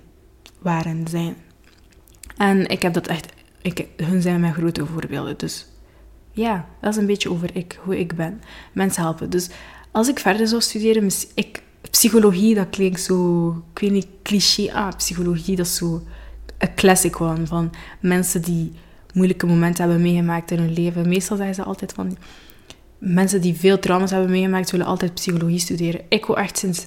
Waren, 0.58 1.08
zijn. 1.08 1.36
En 2.36 2.68
ik 2.68 2.82
heb 2.82 2.92
dat 2.92 3.06
echt... 3.06 3.32
Ik, 3.66 3.86
hun 3.96 4.22
zijn 4.22 4.40
mijn 4.40 4.54
grote 4.54 4.86
voorbeelden. 4.86 5.38
Dus 5.38 5.66
ja, 6.32 6.66
dat 6.80 6.92
is 6.92 6.98
een 6.98 7.06
beetje 7.06 7.30
over 7.30 7.56
ik, 7.56 7.78
hoe 7.82 7.98
ik 7.98 8.16
ben. 8.16 8.40
Mensen 8.72 9.02
helpen. 9.02 9.30
Dus 9.30 9.48
als 9.90 10.08
ik 10.08 10.18
verder 10.18 10.48
zou 10.48 10.60
studeren, 10.60 11.10
ik, 11.34 11.62
psychologie, 11.90 12.54
dat 12.54 12.70
klinkt 12.70 13.00
zo, 13.00 13.48
ik 13.72 13.78
weet 13.78 13.90
niet, 13.90 14.06
cliché. 14.22 14.72
Ah, 14.72 14.96
psychologie, 14.96 15.56
dat 15.56 15.66
is 15.66 15.76
zo 15.76 16.02
een 16.58 16.74
classic 16.74 17.20
one 17.20 17.46
van 17.46 17.72
mensen 18.00 18.42
die 18.42 18.72
moeilijke 19.12 19.46
momenten 19.46 19.84
hebben 19.84 20.02
meegemaakt 20.02 20.50
in 20.50 20.58
hun 20.58 20.72
leven. 20.72 21.08
Meestal 21.08 21.36
zeggen 21.36 21.54
ze 21.54 21.62
altijd 21.62 21.92
van, 21.92 22.16
mensen 22.98 23.40
die 23.40 23.54
veel 23.54 23.78
trauma's 23.78 24.10
hebben 24.10 24.30
meegemaakt, 24.30 24.70
willen 24.70 24.86
altijd 24.86 25.14
psychologie 25.14 25.58
studeren. 25.58 26.00
Ik 26.08 26.26
wil 26.26 26.36
echt 26.36 26.58
sinds 26.58 26.86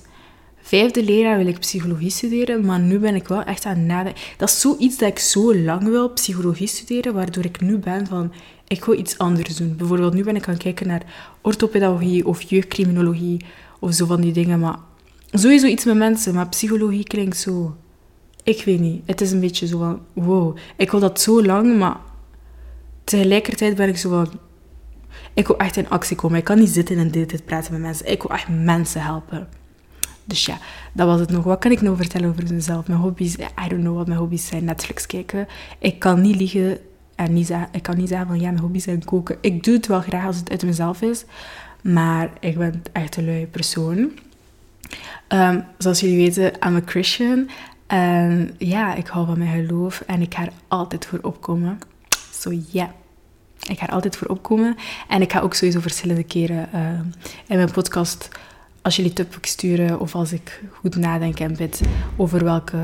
vijfde 0.61 1.03
leraar 1.03 1.37
wil 1.37 1.47
ik 1.47 1.59
psychologie 1.59 2.09
studeren, 2.09 2.65
maar 2.65 2.79
nu 2.79 2.99
ben 2.99 3.15
ik 3.15 3.27
wel 3.27 3.43
echt 3.43 3.65
aan 3.65 3.85
nadenken. 3.85 4.21
Dat 4.37 4.49
is 4.49 4.59
zoiets 4.59 4.97
dat 4.97 5.09
ik 5.09 5.19
zo 5.19 5.55
lang 5.55 5.83
wil, 5.83 6.09
psychologie 6.09 6.67
studeren, 6.67 7.13
waardoor 7.13 7.45
ik 7.45 7.61
nu 7.61 7.77
ben 7.77 8.07
van, 8.07 8.31
ik 8.67 8.85
wil 8.85 8.99
iets 8.99 9.17
anders 9.17 9.55
doen. 9.55 9.75
Bijvoorbeeld 9.75 10.13
nu 10.13 10.23
ben 10.23 10.35
ik 10.35 10.47
aan 10.47 10.53
het 10.53 10.63
kijken 10.63 10.87
naar 10.87 11.03
orthopedagogie 11.41 12.25
of 12.25 12.41
jeugdcriminologie 12.41 13.45
of 13.79 13.93
zo 13.93 14.05
van 14.05 14.21
die 14.21 14.31
dingen, 14.31 14.59
maar 14.59 14.77
sowieso 15.31 15.67
iets 15.67 15.85
met 15.85 15.95
mensen, 15.95 16.33
maar 16.33 16.49
psychologie 16.49 17.03
klinkt 17.03 17.37
zo... 17.37 17.75
Ik 18.43 18.63
weet 18.63 18.79
niet. 18.79 19.01
Het 19.05 19.21
is 19.21 19.31
een 19.31 19.39
beetje 19.39 19.67
zo 19.67 19.77
van, 19.77 20.01
wow, 20.13 20.57
ik 20.77 20.91
wil 20.91 20.99
dat 20.99 21.21
zo 21.21 21.43
lang, 21.43 21.77
maar 21.77 21.97
tegelijkertijd 23.03 23.75
ben 23.75 23.89
ik 23.89 23.97
zo 23.97 24.09
van... 24.09 24.39
Ik 25.33 25.47
wil 25.47 25.57
echt 25.57 25.77
in 25.77 25.89
actie 25.89 26.15
komen. 26.15 26.37
Ik 26.37 26.43
kan 26.43 26.59
niet 26.59 26.69
zitten 26.69 26.97
en 26.97 27.11
dit, 27.11 27.29
dit 27.29 27.45
praten 27.45 27.71
met 27.71 27.81
mensen. 27.81 28.11
Ik 28.11 28.21
wil 28.21 28.31
echt 28.31 28.47
mensen 28.47 29.01
helpen. 29.01 29.47
Dus 30.29 30.45
ja, 30.45 30.57
dat 30.93 31.07
was 31.07 31.19
het 31.19 31.29
nog. 31.29 31.43
Wat 31.43 31.59
kan 31.59 31.71
ik 31.71 31.81
nou 31.81 31.95
vertellen 31.95 32.29
over 32.29 32.53
mezelf? 32.53 32.87
Mijn 32.87 32.99
hobby's, 32.99 33.35
I 33.35 33.67
don't 33.67 33.81
know 33.81 33.95
wat 33.95 34.07
mijn 34.07 34.19
hobby's 34.19 34.47
zijn. 34.47 34.63
Netflix 34.63 35.05
kijken. 35.05 35.47
Ik 35.79 35.99
kan 35.99 36.21
niet 36.21 36.35
liegen 36.35 36.77
en 37.15 37.33
niet 37.33 37.47
zeggen, 37.47 37.67
ik 37.71 37.83
kan 37.83 37.97
niet 37.97 38.07
zeggen 38.07 38.27
van 38.27 38.39
ja, 38.39 38.49
mijn 38.49 38.63
hobby's 38.63 38.83
zijn 38.83 39.05
koken. 39.05 39.37
Ik 39.41 39.63
doe 39.63 39.73
het 39.73 39.87
wel 39.87 40.01
graag 40.01 40.25
als 40.25 40.37
het 40.37 40.49
uit 40.49 40.63
mezelf 40.63 41.01
is. 41.01 41.25
Maar 41.81 42.29
ik 42.39 42.57
ben 42.57 42.83
echt 42.91 43.17
een 43.17 43.25
lui 43.25 43.47
persoon. 43.47 44.11
Um, 45.27 45.63
zoals 45.77 45.99
jullie 45.99 46.17
weten, 46.17 46.53
I'm 46.67 46.75
a 46.75 46.81
Christian. 46.85 47.49
En 47.87 48.55
ja, 48.57 48.95
ik 48.95 49.07
hou 49.07 49.25
van 49.25 49.37
mijn 49.37 49.65
geloof 49.65 50.03
en 50.07 50.21
ik 50.21 50.33
ga 50.33 50.41
er 50.41 50.51
altijd 50.67 51.05
voor 51.05 51.19
opkomen. 51.21 51.79
So 52.31 52.51
yeah. 52.71 52.89
ik 53.67 53.79
ga 53.79 53.87
er 53.87 53.93
altijd 53.93 54.17
voor 54.17 54.27
opkomen. 54.27 54.75
En 55.07 55.21
ik 55.21 55.31
ga 55.31 55.39
ook 55.39 55.53
sowieso 55.53 55.79
verschillende 55.79 56.23
keren 56.23 56.69
uh, 56.73 56.89
in 57.47 57.55
mijn 57.55 57.71
podcast 57.71 58.29
als 58.89 58.97
jullie 58.97 59.13
topics 59.13 59.49
sturen 59.49 59.99
of 59.99 60.15
als 60.15 60.31
ik 60.31 60.61
goed 60.71 60.95
nadenk 60.95 61.39
en 61.39 61.55
bid 61.55 61.81
over 62.17 62.43
welke 62.43 62.77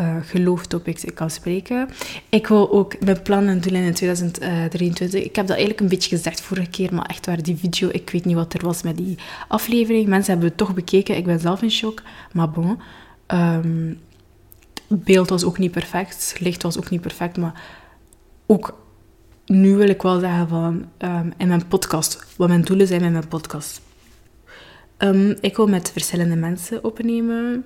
uh, 0.00 0.16
gelooftopics 0.22 1.04
ik 1.04 1.14
kan 1.14 1.30
spreken. 1.30 1.88
Ik 2.28 2.46
wil 2.46 2.72
ook 2.72 3.04
mijn 3.04 3.22
plannen 3.22 3.60
doen 3.60 3.72
in 3.72 3.94
2023. 3.94 5.24
Ik 5.24 5.36
heb 5.36 5.46
dat 5.46 5.56
eigenlijk 5.56 5.80
een 5.80 5.88
beetje 5.88 6.16
gezegd 6.16 6.40
vorige 6.40 6.70
keer, 6.70 6.94
maar 6.94 7.06
echt 7.06 7.26
waar, 7.26 7.42
die 7.42 7.56
video, 7.56 7.88
ik 7.92 8.10
weet 8.10 8.24
niet 8.24 8.34
wat 8.34 8.54
er 8.54 8.64
was 8.64 8.82
met 8.82 8.96
die 8.96 9.18
aflevering. 9.48 10.06
Mensen 10.08 10.30
hebben 10.30 10.48
het 10.48 10.58
toch 10.58 10.74
bekeken, 10.74 11.16
ik 11.16 11.24
ben 11.24 11.40
zelf 11.40 11.62
in 11.62 11.70
shock, 11.70 12.02
maar 12.32 12.50
bon. 12.50 12.78
Um, 13.26 13.98
beeld 14.86 15.28
was 15.28 15.44
ook 15.44 15.58
niet 15.58 15.70
perfect, 15.70 16.36
licht 16.40 16.62
was 16.62 16.78
ook 16.78 16.90
niet 16.90 17.00
perfect, 17.00 17.36
maar 17.36 17.62
ook 18.46 18.78
nu 19.46 19.76
wil 19.76 19.88
ik 19.88 20.02
wel 20.02 20.20
zeggen 20.20 20.48
van 20.48 20.86
um, 20.98 21.32
in 21.36 21.48
mijn 21.48 21.68
podcast, 21.68 22.26
wat 22.36 22.48
mijn 22.48 22.62
doelen 22.62 22.86
zijn 22.86 23.02
met 23.02 23.12
mijn 23.12 23.28
podcast 23.28 23.86
Um, 24.98 25.36
ik 25.40 25.56
wil 25.56 25.68
met 25.68 25.92
verschillende 25.92 26.36
mensen 26.36 26.84
opnemen. 26.84 27.64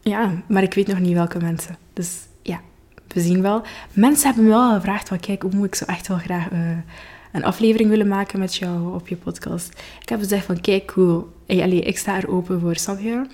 Ja, 0.00 0.42
maar 0.48 0.62
ik 0.62 0.74
weet 0.74 0.86
nog 0.86 0.98
niet 0.98 1.12
welke 1.12 1.38
mensen. 1.38 1.76
Dus 1.92 2.18
ja, 2.42 2.60
we 3.08 3.20
zien 3.20 3.42
wel. 3.42 3.62
Mensen 3.92 4.26
hebben 4.26 4.44
me 4.44 4.50
wel 4.50 4.74
gevraagd 4.74 5.08
van, 5.08 5.20
kijk, 5.20 5.42
hoe 5.42 5.54
moet 5.54 5.66
ik 5.66 5.74
zo 5.74 5.84
echt 5.84 6.08
wel 6.08 6.18
graag 6.18 6.50
uh, 6.52 6.58
een 7.32 7.44
aflevering 7.44 7.90
willen 7.90 8.08
maken 8.08 8.38
met 8.38 8.54
jou 8.54 8.94
op 8.94 9.08
je 9.08 9.16
podcast. 9.16 9.82
Ik 10.00 10.08
heb 10.08 10.18
gezegd 10.18 10.44
van, 10.44 10.60
kijk, 10.60 10.86
cool. 10.86 11.32
Ik 11.46 11.98
sta 11.98 12.16
er 12.16 12.28
open 12.28 12.60
voor, 12.60 12.76
snap 12.76 13.00
je? 13.00 13.26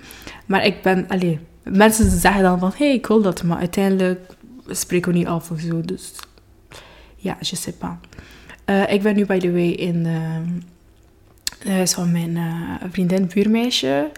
Maar 0.45 0.65
ik 0.65 0.81
ben, 0.81 1.07
allee, 1.07 1.39
mensen 1.63 2.19
zeggen 2.19 2.43
dan 2.43 2.59
van, 2.59 2.71
hey, 2.75 2.93
ik 2.93 3.07
wil 3.07 3.21
dat. 3.21 3.43
Maar 3.43 3.57
uiteindelijk 3.57 4.35
spreken 4.67 5.11
we 5.11 5.17
niet 5.17 5.27
af 5.27 5.51
of 5.51 5.59
zo. 5.59 5.81
Dus 5.81 6.13
ja, 7.15 7.37
je 7.39 7.55
sais 7.55 7.75
pas. 7.77 7.95
Uh, 8.65 8.91
ik 8.91 9.01
ben 9.01 9.15
nu, 9.15 9.25
by 9.25 9.39
the 9.39 9.51
way, 9.51 9.69
in... 9.69 10.05
Uh, 10.05 10.37
huis 11.63 11.93
van 11.93 12.11
mijn 12.11 12.35
uh, 12.35 12.75
vriendin, 12.91 13.27
buurmeisje. 13.33 14.11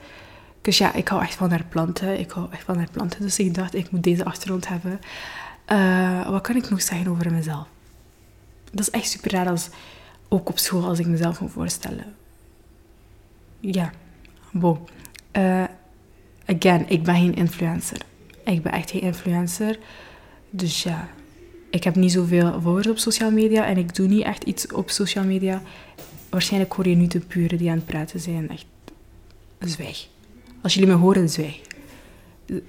Dus 0.62 0.78
ja, 0.78 0.94
ik 0.94 1.08
hou 1.08 1.22
echt 1.22 1.36
van 1.36 1.50
haar 1.50 1.66
planten. 1.70 2.20
Ik 2.20 2.32
hou 2.32 2.48
echt 2.52 2.64
van 2.64 2.78
haar 2.78 2.90
planten. 2.92 3.22
Dus 3.22 3.40
ik 3.40 3.54
dacht, 3.54 3.76
ik 3.76 3.92
moet 3.92 4.04
deze 4.04 4.26
achtergrond 4.26 4.68
hebben. 4.68 5.00
Uh, 5.72 6.30
wat 6.30 6.42
kan 6.42 6.56
ik 6.56 6.70
nog 6.70 6.82
zeggen 6.82 7.08
over 7.08 7.32
mezelf? 7.32 7.68
Dat 8.72 8.80
is 8.80 8.90
echt 8.90 9.10
super 9.10 9.32
raar 9.32 9.50
als, 9.50 9.70
ook 10.30 10.50
op 10.50 10.60
school, 10.60 10.86
als 10.86 11.00
ik 11.00 11.06
mezelf 11.06 11.40
moet 11.40 11.52
voorstellen. 11.52 12.16
Ja. 13.60 13.92
Uh, 14.62 15.64
again, 16.46 16.90
ik 16.90 17.04
ben 17.04 17.16
geen 17.16 17.36
influencer. 17.36 17.98
Ik 18.44 18.64
ben 18.64 18.72
echt 18.72 18.92
geen 18.92 19.02
influencer. 19.02 19.80
Dus 20.50 20.84
ja, 20.84 21.08
ik 21.70 21.84
heb 21.84 21.96
niet 21.96 22.12
zoveel 22.12 22.62
volgers 22.62 22.88
op 22.88 22.98
social 22.98 23.32
media 23.32 23.66
en 23.66 23.78
ik 23.78 23.96
doe 23.96 24.08
niet 24.08 24.24
echt 24.24 24.44
iets 24.44 24.72
op 24.72 24.90
social 24.90 25.24
media. 25.24 25.62
Waarschijnlijk 26.36 26.74
hoor 26.74 26.88
je 26.88 26.96
nu 26.96 27.08
de 27.08 27.22
buren 27.28 27.58
die 27.58 27.70
aan 27.70 27.76
het 27.76 27.86
praten 27.86 28.20
zijn. 28.20 28.50
Echt, 28.50 28.66
zwijg. 29.60 30.08
Als 30.62 30.74
jullie 30.74 30.90
me 30.90 30.96
horen, 30.96 31.30
zwijg. 31.30 31.60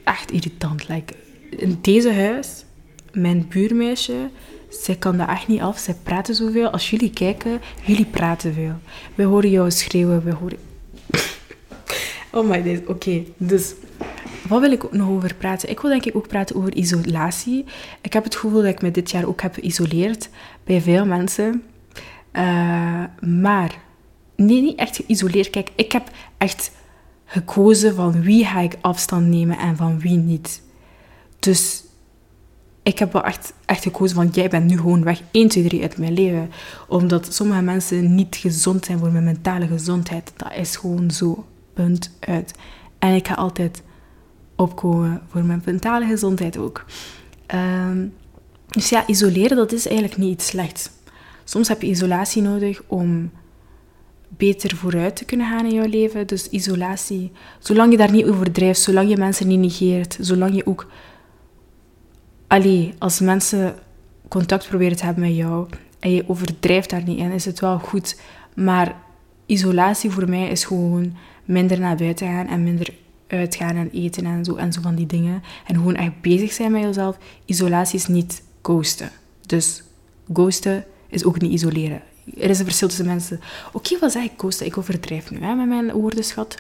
Echt 0.05 0.31
irritant. 0.31 0.89
Like, 0.89 1.15
in 1.51 1.79
deze 1.81 2.13
huis, 2.13 2.65
mijn 3.13 3.47
buurmeisje, 3.49 4.31
zij 4.69 4.97
kan 4.97 5.17
dat 5.17 5.29
echt 5.29 5.49
niet 5.49 5.61
af. 5.61 5.79
Zij 5.79 5.95
praten 6.03 6.35
zoveel. 6.35 6.71
Als 6.71 6.91
jullie 6.91 7.11
kijken, 7.11 7.61
jullie 7.85 8.05
praten 8.05 8.55
veel. 8.55 8.75
We 9.15 9.23
horen 9.23 9.51
jou 9.51 9.71
schreeuwen, 9.71 10.25
we 10.25 10.33
horen... 10.33 10.59
oh 12.33 12.49
my 12.49 12.63
god, 12.63 12.87
oké. 12.87 13.23
Dus, 13.37 13.75
wat 14.49 14.61
wil 14.61 14.73
ik 14.73 14.85
ook 14.85 14.93
nog 14.93 15.09
over 15.09 15.35
praten? 15.35 15.71
Ik 15.71 15.81
wil 15.81 15.91
denk 15.91 16.05
ik 16.05 16.17
ook 16.17 16.29
praten 16.29 16.57
over 16.57 16.75
isolatie. 16.75 17.65
Ik 18.01 18.13
heb 18.13 18.25
het 18.25 18.37
gevoel 18.37 18.63
dat 18.63 18.71
ik 18.71 18.83
me 18.83 18.91
dit 18.91 19.11
jaar 19.11 19.27
ook 19.27 19.43
heb 19.43 19.55
geïsoleerd 19.55 20.29
bij 20.65 20.81
veel 20.81 21.07
mensen. 21.07 21.63
Uh, 22.37 23.05
maar, 23.21 23.79
nee, 24.37 24.63
niet 24.63 24.79
echt 24.79 24.97
geïsoleerd. 24.97 25.51
Kijk, 25.51 25.71
ik 25.75 25.93
heb 25.93 26.11
echt 26.39 26.71
gekozen 27.25 27.95
van 27.95 28.23
wie 28.23 28.45
ga 28.45 28.61
ik 28.61 28.77
afstand 28.81 29.27
nemen 29.27 29.59
en 29.59 29.77
van 29.77 30.01
wie 30.01 30.17
niet. 30.17 30.63
Dus 31.39 31.85
ik 32.83 32.99
heb 32.99 33.13
wel 33.13 33.25
echt, 33.25 33.53
echt 33.65 33.83
gekozen 33.83 34.17
van 34.17 34.29
jij 34.29 34.49
bent 34.49 34.65
nu 34.65 34.77
gewoon 34.77 35.05
weg 35.05 35.21
1, 35.31 35.49
2, 35.49 35.65
3 35.69 35.83
uit 35.83 35.99
mijn 35.99 36.13
leven. 36.13 36.51
Omdat 36.89 37.35
sommige 37.35 37.63
mensen 37.63 38.15
niet 38.15 38.37
gezond 38.37 38.85
zijn 38.85 38.99
voor 38.99 39.13
mijn 39.13 39.25
mentale 39.25 39.67
gezondheid. 39.67 40.33
Dat 40.37 40.53
is 40.57 40.77
gewoon 40.77 41.11
zo. 41.11 41.47
Punt 41.75 42.11
uit. 42.21 42.55
En 42.99 43.15
ik 43.15 43.29
ga 43.29 43.35
altijd 43.35 43.83
opkomen 44.57 45.23
voor 45.29 45.45
mijn 45.45 45.63
mentale 45.65 46.07
gezondheid 46.07 46.59
ook. 46.59 46.85
Um, 47.55 48.15
dus 48.67 48.89
ja, 48.89 49.07
isoleren, 49.07 49.57
dat 49.57 49.73
is 49.73 49.87
eigenlijk 49.87 50.19
niet 50.19 50.33
iets 50.33 50.47
slechts. 50.47 50.91
Soms 51.49 51.69
heb 51.69 51.83
je 51.83 51.89
isolatie 51.89 52.43
nodig 52.43 52.83
om 52.87 53.31
beter 54.29 54.77
vooruit 54.77 55.17
te 55.17 55.25
kunnen 55.25 55.47
gaan 55.47 55.65
in 55.65 55.75
jouw 55.75 55.89
leven. 55.89 56.27
Dus 56.27 56.49
isolatie, 56.49 57.33
zolang 57.59 57.91
je 57.91 57.97
daar 57.97 58.11
niet 58.11 58.27
over 58.27 58.53
drijft, 58.53 58.81
zolang 58.81 59.09
je 59.09 59.17
mensen 59.17 59.47
niet 59.47 59.59
negeert, 59.59 60.17
zolang 60.21 60.55
je 60.55 60.67
ook... 60.67 60.87
Allee, 62.47 62.95
als 62.99 63.21
mensen 63.21 63.75
contact 64.29 64.69
proberen 64.69 64.97
te 64.97 65.05
hebben 65.05 65.25
met 65.25 65.37
jou 65.37 65.69
en 65.99 66.11
je 66.11 66.29
overdrijft 66.29 66.91
daar 66.91 67.03
niet 67.03 67.19
in, 67.19 67.31
is 67.31 67.45
het 67.45 67.61
wel 67.61 67.79
goed. 67.79 68.21
Maar 68.55 68.97
isolatie 69.47 70.11
voor 70.11 70.29
mij 70.29 70.49
is 70.49 70.65
gewoon 70.65 71.17
minder 71.45 71.81
naar 71.81 71.97
buiten 71.97 72.27
gaan 72.27 72.47
en 72.47 72.63
minder 72.63 72.95
uitgaan 73.27 73.77
en 73.77 73.91
eten 73.91 74.27
en 74.27 74.45
zo, 74.45 74.55
en 74.55 74.73
zo 74.73 74.81
van 74.81 74.95
die 74.95 75.07
dingen. 75.07 75.43
En 75.67 75.75
gewoon 75.75 75.95
echt 75.95 76.21
bezig 76.21 76.53
zijn 76.53 76.73
met 76.73 76.83
jezelf. 76.83 77.19
Isolatie 77.45 77.99
is 77.99 78.07
niet 78.07 78.43
ghosten. 78.63 79.11
Dus 79.47 79.83
ghosten 80.33 80.85
is 81.09 81.25
ook 81.25 81.41
niet 81.41 81.53
isoleren. 81.53 82.03
Er 82.39 82.51
is 82.51 82.59
een 82.59 82.65
verschil 82.65 82.89
tussen 82.89 83.07
mensen. 83.07 83.41
Oké, 83.73 83.99
wat 83.99 84.13
zeg 84.13 84.25
ik 84.25 84.33
ghosten? 84.37 84.67
Ik 84.67 84.79
overdrijf 84.79 85.31
nu 85.31 85.41
hè, 85.41 85.55
met 85.55 85.69
mijn 85.69 85.93
woordenschat. 85.93 86.57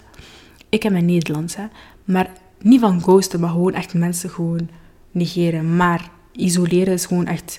Ik 0.68 0.82
heb 0.82 0.92
mijn 0.92 1.04
Nederlands, 1.04 1.56
hè. 1.56 1.64
Maar 2.04 2.30
niet 2.62 2.80
van 2.80 3.02
ghosten, 3.02 3.40
maar 3.40 3.50
gewoon 3.50 3.74
echt 3.74 3.94
mensen 3.94 4.30
gewoon 4.30 4.68
negeren. 5.10 5.76
Maar 5.76 6.10
isoleren 6.32 6.92
is 6.92 7.06
gewoon 7.06 7.26
echt 7.26 7.58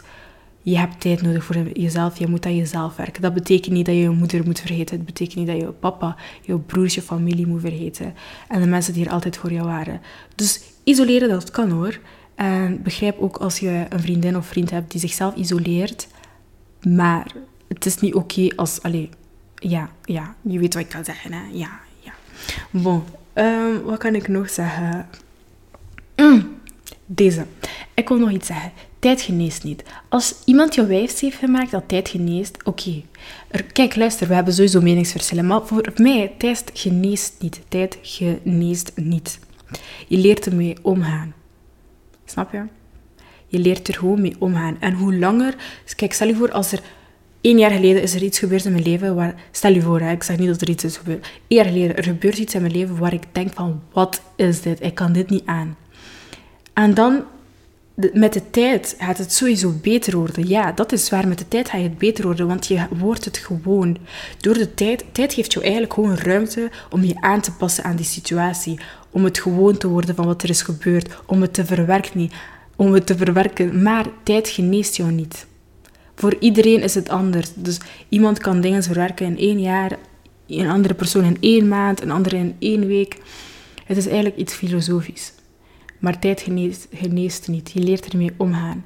je 0.69 0.77
hebt 0.77 1.01
tijd 1.01 1.21
nodig 1.21 1.43
voor 1.43 1.55
jezelf, 1.73 2.19
je 2.19 2.27
moet 2.27 2.45
aan 2.45 2.55
jezelf 2.55 2.95
werken. 2.95 3.21
Dat 3.21 3.33
betekent 3.33 3.73
niet 3.73 3.85
dat 3.85 3.95
je 3.95 4.01
je 4.01 4.09
moeder 4.09 4.45
moet 4.45 4.59
vergeten. 4.59 4.95
Het 4.97 5.05
betekent 5.05 5.35
niet 5.35 5.47
dat 5.47 5.55
je 5.55 5.61
je 5.61 5.71
papa, 5.71 6.15
je 6.41 6.57
broers, 6.59 6.99
familie 6.99 7.47
moet 7.47 7.61
vergeten. 7.61 8.13
En 8.47 8.61
de 8.61 8.67
mensen 8.67 8.93
die 8.93 9.05
er 9.05 9.11
altijd 9.11 9.37
voor 9.37 9.51
jou 9.51 9.67
waren. 9.67 10.01
Dus 10.35 10.61
isoleren, 10.83 11.29
dat 11.29 11.51
kan 11.51 11.69
hoor. 11.69 11.99
En 12.35 12.81
begrijp 12.83 13.19
ook 13.19 13.37
als 13.37 13.59
je 13.59 13.85
een 13.89 13.99
vriendin 13.99 14.37
of 14.37 14.45
vriend 14.45 14.69
hebt 14.69 14.91
die 14.91 14.99
zichzelf 14.99 15.35
isoleert. 15.35 16.07
Maar 16.81 17.31
het 17.67 17.85
is 17.85 17.99
niet 17.99 18.13
oké 18.13 18.49
als... 18.55 18.81
Allee, 18.81 19.09
ja, 19.55 19.89
ja, 20.03 20.35
je 20.41 20.59
weet 20.59 20.73
wat 20.73 20.83
ik 20.83 20.89
kan 20.89 21.05
zeggen, 21.05 21.33
hè. 21.33 21.41
Ja, 21.51 21.79
ja. 21.99 22.13
Bon, 22.69 23.03
um, 23.33 23.81
wat 23.81 23.97
kan 23.97 24.15
ik 24.15 24.27
nog 24.27 24.49
zeggen? 24.49 25.07
Mm, 26.15 26.59
deze. 27.05 27.45
Ik 27.93 28.07
wil 28.07 28.17
nog 28.17 28.31
iets 28.31 28.47
zeggen. 28.47 28.71
Tijd 28.99 29.21
geneest 29.21 29.63
niet. 29.63 29.83
Als 30.09 30.35
iemand 30.45 30.75
jou 30.75 30.87
wijs 30.87 31.21
heeft 31.21 31.37
gemaakt 31.37 31.71
dat 31.71 31.87
tijd 31.87 32.09
geneest, 32.09 32.57
oké. 32.63 33.03
Kijk, 33.73 33.95
luister, 33.95 34.27
we 34.27 34.33
hebben 34.33 34.53
sowieso 34.53 34.81
meningsverschillen. 34.81 35.47
Maar 35.47 35.65
voor 35.65 35.91
mij, 35.95 36.33
tijd 36.37 36.69
geneest 36.73 37.33
niet. 37.39 37.61
Tijd 37.67 37.97
geneest 38.01 38.91
niet. 38.95 39.39
Je 40.07 40.17
leert 40.17 40.45
ermee 40.45 40.75
omgaan. 40.81 41.33
Snap 42.25 42.51
je? 42.51 42.63
Je 43.47 43.59
leert 43.59 43.87
er 43.87 43.93
gewoon 43.93 44.21
mee 44.21 44.35
omgaan. 44.39 44.77
En 44.79 44.93
hoe 44.93 45.15
langer... 45.15 45.55
Kijk, 45.95 46.13
stel 46.13 46.27
je 46.27 46.35
voor, 46.35 46.51
als 46.51 46.71
er... 46.71 46.79
Één 47.41 47.57
jaar 47.57 47.71
geleden 47.71 48.01
is 48.01 48.13
er 48.13 48.23
iets 48.23 48.39
gebeurd 48.39 48.65
in 48.65 48.71
mijn 48.71 48.83
leven 48.83 49.15
waar... 49.15 49.35
Stel 49.51 49.73
je 49.73 49.81
voor, 49.81 50.01
ik 50.01 50.23
zeg 50.23 50.37
niet 50.37 50.47
dat 50.47 50.61
er 50.61 50.69
iets 50.69 50.83
is 50.83 50.97
gebeurd. 50.97 51.25
Één 51.47 51.63
jaar 51.63 51.65
geleden, 51.65 51.97
er 51.97 52.03
gebeurt 52.03 52.37
iets 52.37 52.55
in 52.55 52.61
mijn 52.61 52.73
leven 52.73 52.97
waar 52.97 53.13
ik 53.13 53.23
denk 53.31 53.53
van... 53.53 53.81
Wat 53.93 54.21
is 54.35 54.61
dit? 54.61 54.83
Ik 54.83 54.95
kan 54.95 55.13
dit 55.13 55.29
niet 55.29 55.45
aan. 55.45 55.77
En 56.73 56.93
dan 56.93 57.23
met 58.13 58.33
de 58.33 58.49
tijd 58.49 58.95
gaat 58.99 59.17
het 59.17 59.33
sowieso 59.33 59.73
beter 59.81 60.17
worden. 60.17 60.47
Ja, 60.47 60.71
dat 60.71 60.91
is 60.91 61.09
waar. 61.09 61.27
Met 61.27 61.37
de 61.37 61.47
tijd 61.47 61.69
gaat 61.69 61.81
het 61.81 61.97
beter 61.97 62.25
worden, 62.25 62.47
want 62.47 62.67
je 62.67 62.85
wordt 62.89 63.25
het 63.25 63.37
gewoon. 63.37 63.97
Door 64.39 64.53
de 64.53 64.73
tijd, 64.73 65.03
tijd 65.11 65.33
geeft 65.33 65.53
jou 65.53 65.65
eigenlijk 65.65 65.93
gewoon 65.93 66.15
ruimte 66.15 66.71
om 66.89 67.03
je 67.03 67.21
aan 67.21 67.41
te 67.41 67.51
passen 67.51 67.83
aan 67.83 67.95
die 67.95 68.05
situatie. 68.05 68.79
Om 69.09 69.23
het 69.23 69.39
gewoon 69.39 69.77
te 69.77 69.87
worden 69.87 70.15
van 70.15 70.25
wat 70.25 70.43
er 70.43 70.49
is 70.49 70.61
gebeurd. 70.61 71.17
Om 71.25 71.41
het 71.41 71.53
te 71.53 71.65
verwerken, 71.65 72.31
om 72.77 72.93
het 72.93 73.05
te 73.05 73.17
verwerken. 73.17 73.81
Maar 73.81 74.05
tijd 74.23 74.49
geneest 74.49 74.95
jou 74.95 75.11
niet. 75.11 75.45
Voor 76.15 76.35
iedereen 76.39 76.81
is 76.81 76.95
het 76.95 77.09
anders. 77.09 77.49
Dus 77.55 77.79
iemand 78.09 78.37
kan 78.37 78.61
dingen 78.61 78.83
verwerken 78.83 79.25
in 79.25 79.37
één 79.37 79.59
jaar, 79.59 79.97
een 80.47 80.69
andere 80.69 80.93
persoon 80.93 81.23
in 81.23 81.37
één 81.39 81.67
maand, 81.67 82.01
een 82.01 82.11
andere 82.11 82.37
in 82.37 82.55
één 82.59 82.87
week. 82.87 83.17
Het 83.85 83.97
is 83.97 84.05
eigenlijk 84.05 84.37
iets 84.37 84.53
filosofisch. 84.53 85.33
Maar 85.99 86.19
tijd 86.19 86.41
geneest, 86.41 86.87
geneest 86.93 87.47
niet. 87.47 87.71
Je 87.73 87.79
leert 87.79 88.05
ermee 88.05 88.33
omgaan. 88.37 88.85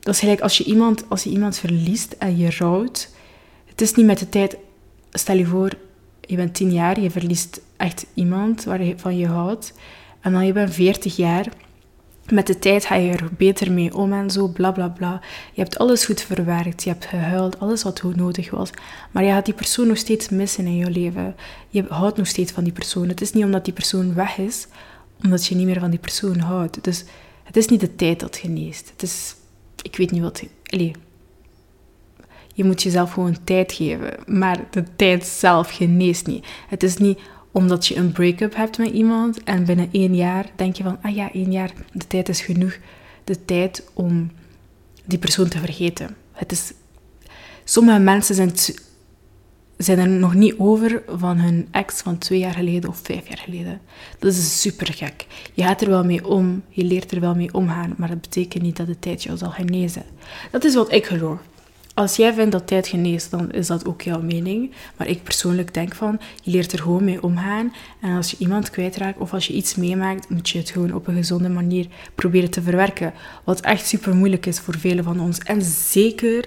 Dat 0.00 0.14
is 0.14 0.20
gelijk 0.20 0.40
als 0.40 0.58
je, 0.58 0.64
iemand, 0.64 1.04
als 1.08 1.22
je 1.22 1.30
iemand 1.30 1.58
verliest 1.58 2.12
en 2.18 2.36
je 2.36 2.50
rouwt. 2.58 3.10
Het 3.64 3.80
is 3.80 3.94
niet 3.94 4.06
met 4.06 4.18
de 4.18 4.28
tijd... 4.28 4.56
Stel 5.16 5.36
je 5.36 5.46
voor, 5.46 5.70
je 6.20 6.36
bent 6.36 6.54
tien 6.54 6.72
jaar, 6.72 7.00
je 7.00 7.10
verliest 7.10 7.60
echt 7.76 8.06
iemand 8.14 8.64
waarvan 8.64 9.16
je 9.16 9.26
houdt. 9.26 9.72
En 10.20 10.32
dan 10.32 10.46
je 10.46 10.52
bent 10.52 10.74
veertig 10.74 11.16
jaar. 11.16 11.48
Met 12.30 12.46
de 12.46 12.58
tijd 12.58 12.84
ga 12.84 12.94
je 12.94 13.12
er 13.12 13.28
beter 13.36 13.72
mee 13.72 13.94
om 13.94 14.12
en 14.12 14.30
zo, 14.30 14.48
bla 14.48 14.72
bla 14.72 14.88
bla. 14.88 15.20
Je 15.52 15.60
hebt 15.60 15.78
alles 15.78 16.04
goed 16.04 16.20
verwerkt, 16.20 16.82
je 16.82 16.90
hebt 16.90 17.04
gehuild, 17.04 17.60
alles 17.60 17.82
wat 17.82 18.02
nodig 18.14 18.50
was. 18.50 18.70
Maar 19.10 19.24
je 19.24 19.30
gaat 19.30 19.44
die 19.44 19.54
persoon 19.54 19.86
nog 19.86 19.96
steeds 19.96 20.28
missen 20.28 20.66
in 20.66 20.76
je 20.76 20.90
leven. 20.90 21.36
Je 21.68 21.84
houdt 21.88 22.16
nog 22.16 22.26
steeds 22.26 22.52
van 22.52 22.64
die 22.64 22.72
persoon. 22.72 23.08
Het 23.08 23.20
is 23.20 23.32
niet 23.32 23.44
omdat 23.44 23.64
die 23.64 23.74
persoon 23.74 24.14
weg 24.14 24.38
is, 24.38 24.66
omdat 25.24 25.46
je 25.46 25.54
niet 25.54 25.66
meer 25.66 25.80
van 25.80 25.90
die 25.90 25.98
persoon 25.98 26.38
houdt. 26.38 26.84
Dus 26.84 27.04
het 27.44 27.56
is 27.56 27.66
niet 27.66 27.80
de 27.80 27.94
tijd 27.94 28.20
dat 28.20 28.36
geneest. 28.36 28.90
Het 28.90 29.02
is, 29.02 29.34
ik 29.82 29.96
weet 29.96 30.10
niet 30.10 30.22
wat. 30.22 30.42
Allez, 30.64 30.92
je 32.54 32.64
moet 32.64 32.82
jezelf 32.82 33.12
gewoon 33.12 33.36
tijd 33.44 33.72
geven. 33.72 34.14
Maar 34.26 34.64
de 34.70 34.84
tijd 34.96 35.24
zelf 35.24 35.70
geneest 35.70 36.26
niet. 36.26 36.46
Het 36.68 36.82
is 36.82 36.96
niet 36.96 37.18
omdat 37.54 37.86
je 37.86 37.96
een 37.96 38.12
break-up 38.12 38.54
hebt 38.54 38.78
met 38.78 38.90
iemand 38.90 39.42
en 39.44 39.64
binnen 39.64 39.88
één 39.92 40.14
jaar 40.14 40.46
denk 40.56 40.76
je 40.76 40.82
van, 40.82 40.98
ah 41.02 41.14
ja, 41.14 41.32
één 41.32 41.52
jaar, 41.52 41.72
de 41.92 42.06
tijd 42.06 42.28
is 42.28 42.40
genoeg. 42.40 42.78
De 43.24 43.44
tijd 43.44 43.84
om 43.92 44.30
die 45.04 45.18
persoon 45.18 45.48
te 45.48 45.58
vergeten. 45.58 46.16
Het 46.32 46.52
is, 46.52 46.72
sommige 47.64 47.98
mensen 47.98 48.34
zijn 48.34 48.52
zijn 49.76 49.98
er 49.98 50.08
nog 50.08 50.34
niet 50.34 50.54
over 50.58 51.02
van 51.08 51.38
hun 51.38 51.68
ex 51.70 52.00
van 52.00 52.18
twee 52.18 52.38
jaar 52.38 52.54
geleden 52.54 52.90
of 52.90 53.00
vijf 53.02 53.28
jaar 53.28 53.38
geleden. 53.38 53.80
Dat 54.18 54.32
is 54.32 54.60
super 54.60 54.92
gek. 54.92 55.26
Je 55.52 55.62
gaat 55.62 55.80
er 55.80 55.88
wel 55.88 56.04
mee 56.04 56.26
om, 56.26 56.62
je 56.68 56.84
leert 56.84 57.12
er 57.12 57.20
wel 57.20 57.34
mee 57.34 57.54
omgaan, 57.54 57.94
maar 57.96 58.08
dat 58.08 58.20
betekent 58.20 58.62
niet 58.62 58.76
dat 58.76 58.86
de 58.86 58.98
tijd 58.98 59.22
jou 59.22 59.36
zal 59.36 59.50
genezen. 59.50 60.02
Dat 60.50 60.64
is 60.64 60.74
wat 60.74 60.92
ik 60.92 61.06
geloof. 61.06 61.38
Als 61.94 62.16
jij 62.16 62.34
vindt 62.34 62.52
dat 62.52 62.66
tijd 62.66 62.88
geneest, 62.88 63.30
dan 63.30 63.52
is 63.52 63.66
dat 63.66 63.86
ook 63.86 64.02
jouw 64.02 64.22
mening. 64.22 64.72
Maar 64.96 65.06
ik 65.06 65.22
persoonlijk 65.22 65.74
denk 65.74 65.94
van, 65.94 66.20
je 66.42 66.50
leert 66.50 66.72
er 66.72 66.78
gewoon 66.78 67.04
mee 67.04 67.22
omgaan. 67.22 67.74
En 68.00 68.16
als 68.16 68.30
je 68.30 68.36
iemand 68.38 68.70
kwijtraakt 68.70 69.18
of 69.18 69.32
als 69.32 69.46
je 69.46 69.52
iets 69.52 69.74
meemaakt, 69.74 70.28
moet 70.28 70.48
je 70.48 70.58
het 70.58 70.70
gewoon 70.70 70.94
op 70.94 71.06
een 71.06 71.14
gezonde 71.14 71.48
manier 71.48 71.86
proberen 72.14 72.50
te 72.50 72.62
verwerken. 72.62 73.12
Wat 73.44 73.60
echt 73.60 73.86
super 73.86 74.14
moeilijk 74.14 74.46
is 74.46 74.60
voor 74.60 74.78
velen 74.78 75.04
van 75.04 75.20
ons. 75.20 75.38
En 75.38 75.62
zeker 75.62 76.44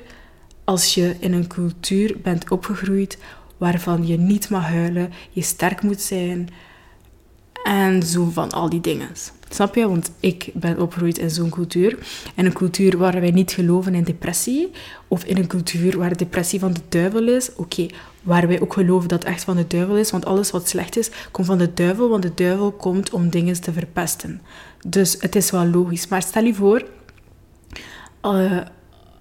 als 0.64 0.94
je 0.94 1.16
in 1.20 1.34
een 1.34 1.48
cultuur 1.48 2.16
bent 2.24 2.52
opgegroeid 2.52 3.18
waarvan 3.58 4.08
je 4.08 4.18
niet 4.18 4.50
mag 4.50 4.64
huilen, 4.64 5.14
je 5.30 5.42
sterk 5.42 5.82
moet 5.82 6.02
zijn 6.02 6.50
en 7.64 8.04
zo 8.04 8.30
van 8.30 8.52
al 8.52 8.70
die 8.70 8.82
dingen. 8.82 9.10
Snap 9.50 9.76
je? 9.76 9.88
Want 9.88 10.12
ik 10.20 10.50
ben 10.54 10.82
opgegroeid 10.82 11.18
in 11.18 11.30
zo'n 11.30 11.50
cultuur. 11.50 11.98
In 12.36 12.46
een 12.46 12.54
cultuur 12.54 12.98
waar 12.98 13.20
wij 13.20 13.32
niet 13.32 13.52
geloven 13.52 13.96
in 13.96 14.04
depressie. 14.04 14.72
Of 15.08 15.24
in 15.24 15.38
een 15.38 15.48
cultuur 15.48 15.98
waar 15.98 16.18
depressie 16.18 16.60
van 16.60 16.74
de 16.74 16.82
duivel 16.90 17.28
is. 17.28 17.56
Oké, 17.56 17.86
waar 18.22 18.48
wij 18.48 18.62
ook 18.62 18.74
geloven 18.74 19.10
dat 19.10 19.24
het 19.24 19.34
echt 19.34 19.44
van 19.44 19.56
de 19.56 19.68
duivel 19.68 19.98
is. 19.98 20.12
Want 20.12 20.26
alles 20.26 20.52
wat 20.52 20.70
slecht 20.70 20.98
is, 20.98 21.10
komt 21.32 21.48
van 21.48 21.58
de 21.58 21.74
duivel. 21.74 22.10
Want 22.10 22.24
de 22.24 22.34
duivel 22.34 22.72
komt 22.72 23.12
om 23.12 23.30
dingen 23.30 23.62
te 23.62 23.74
verpesten. 23.74 24.42
Dus 24.88 25.16
het 25.20 25.36
is 25.36 25.52
wel 25.52 25.66
logisch. 25.66 26.08
Maar 26.08 26.22
stel 26.22 26.44
je 26.44 26.54
voor, 26.54 26.86
uh, 28.26 28.62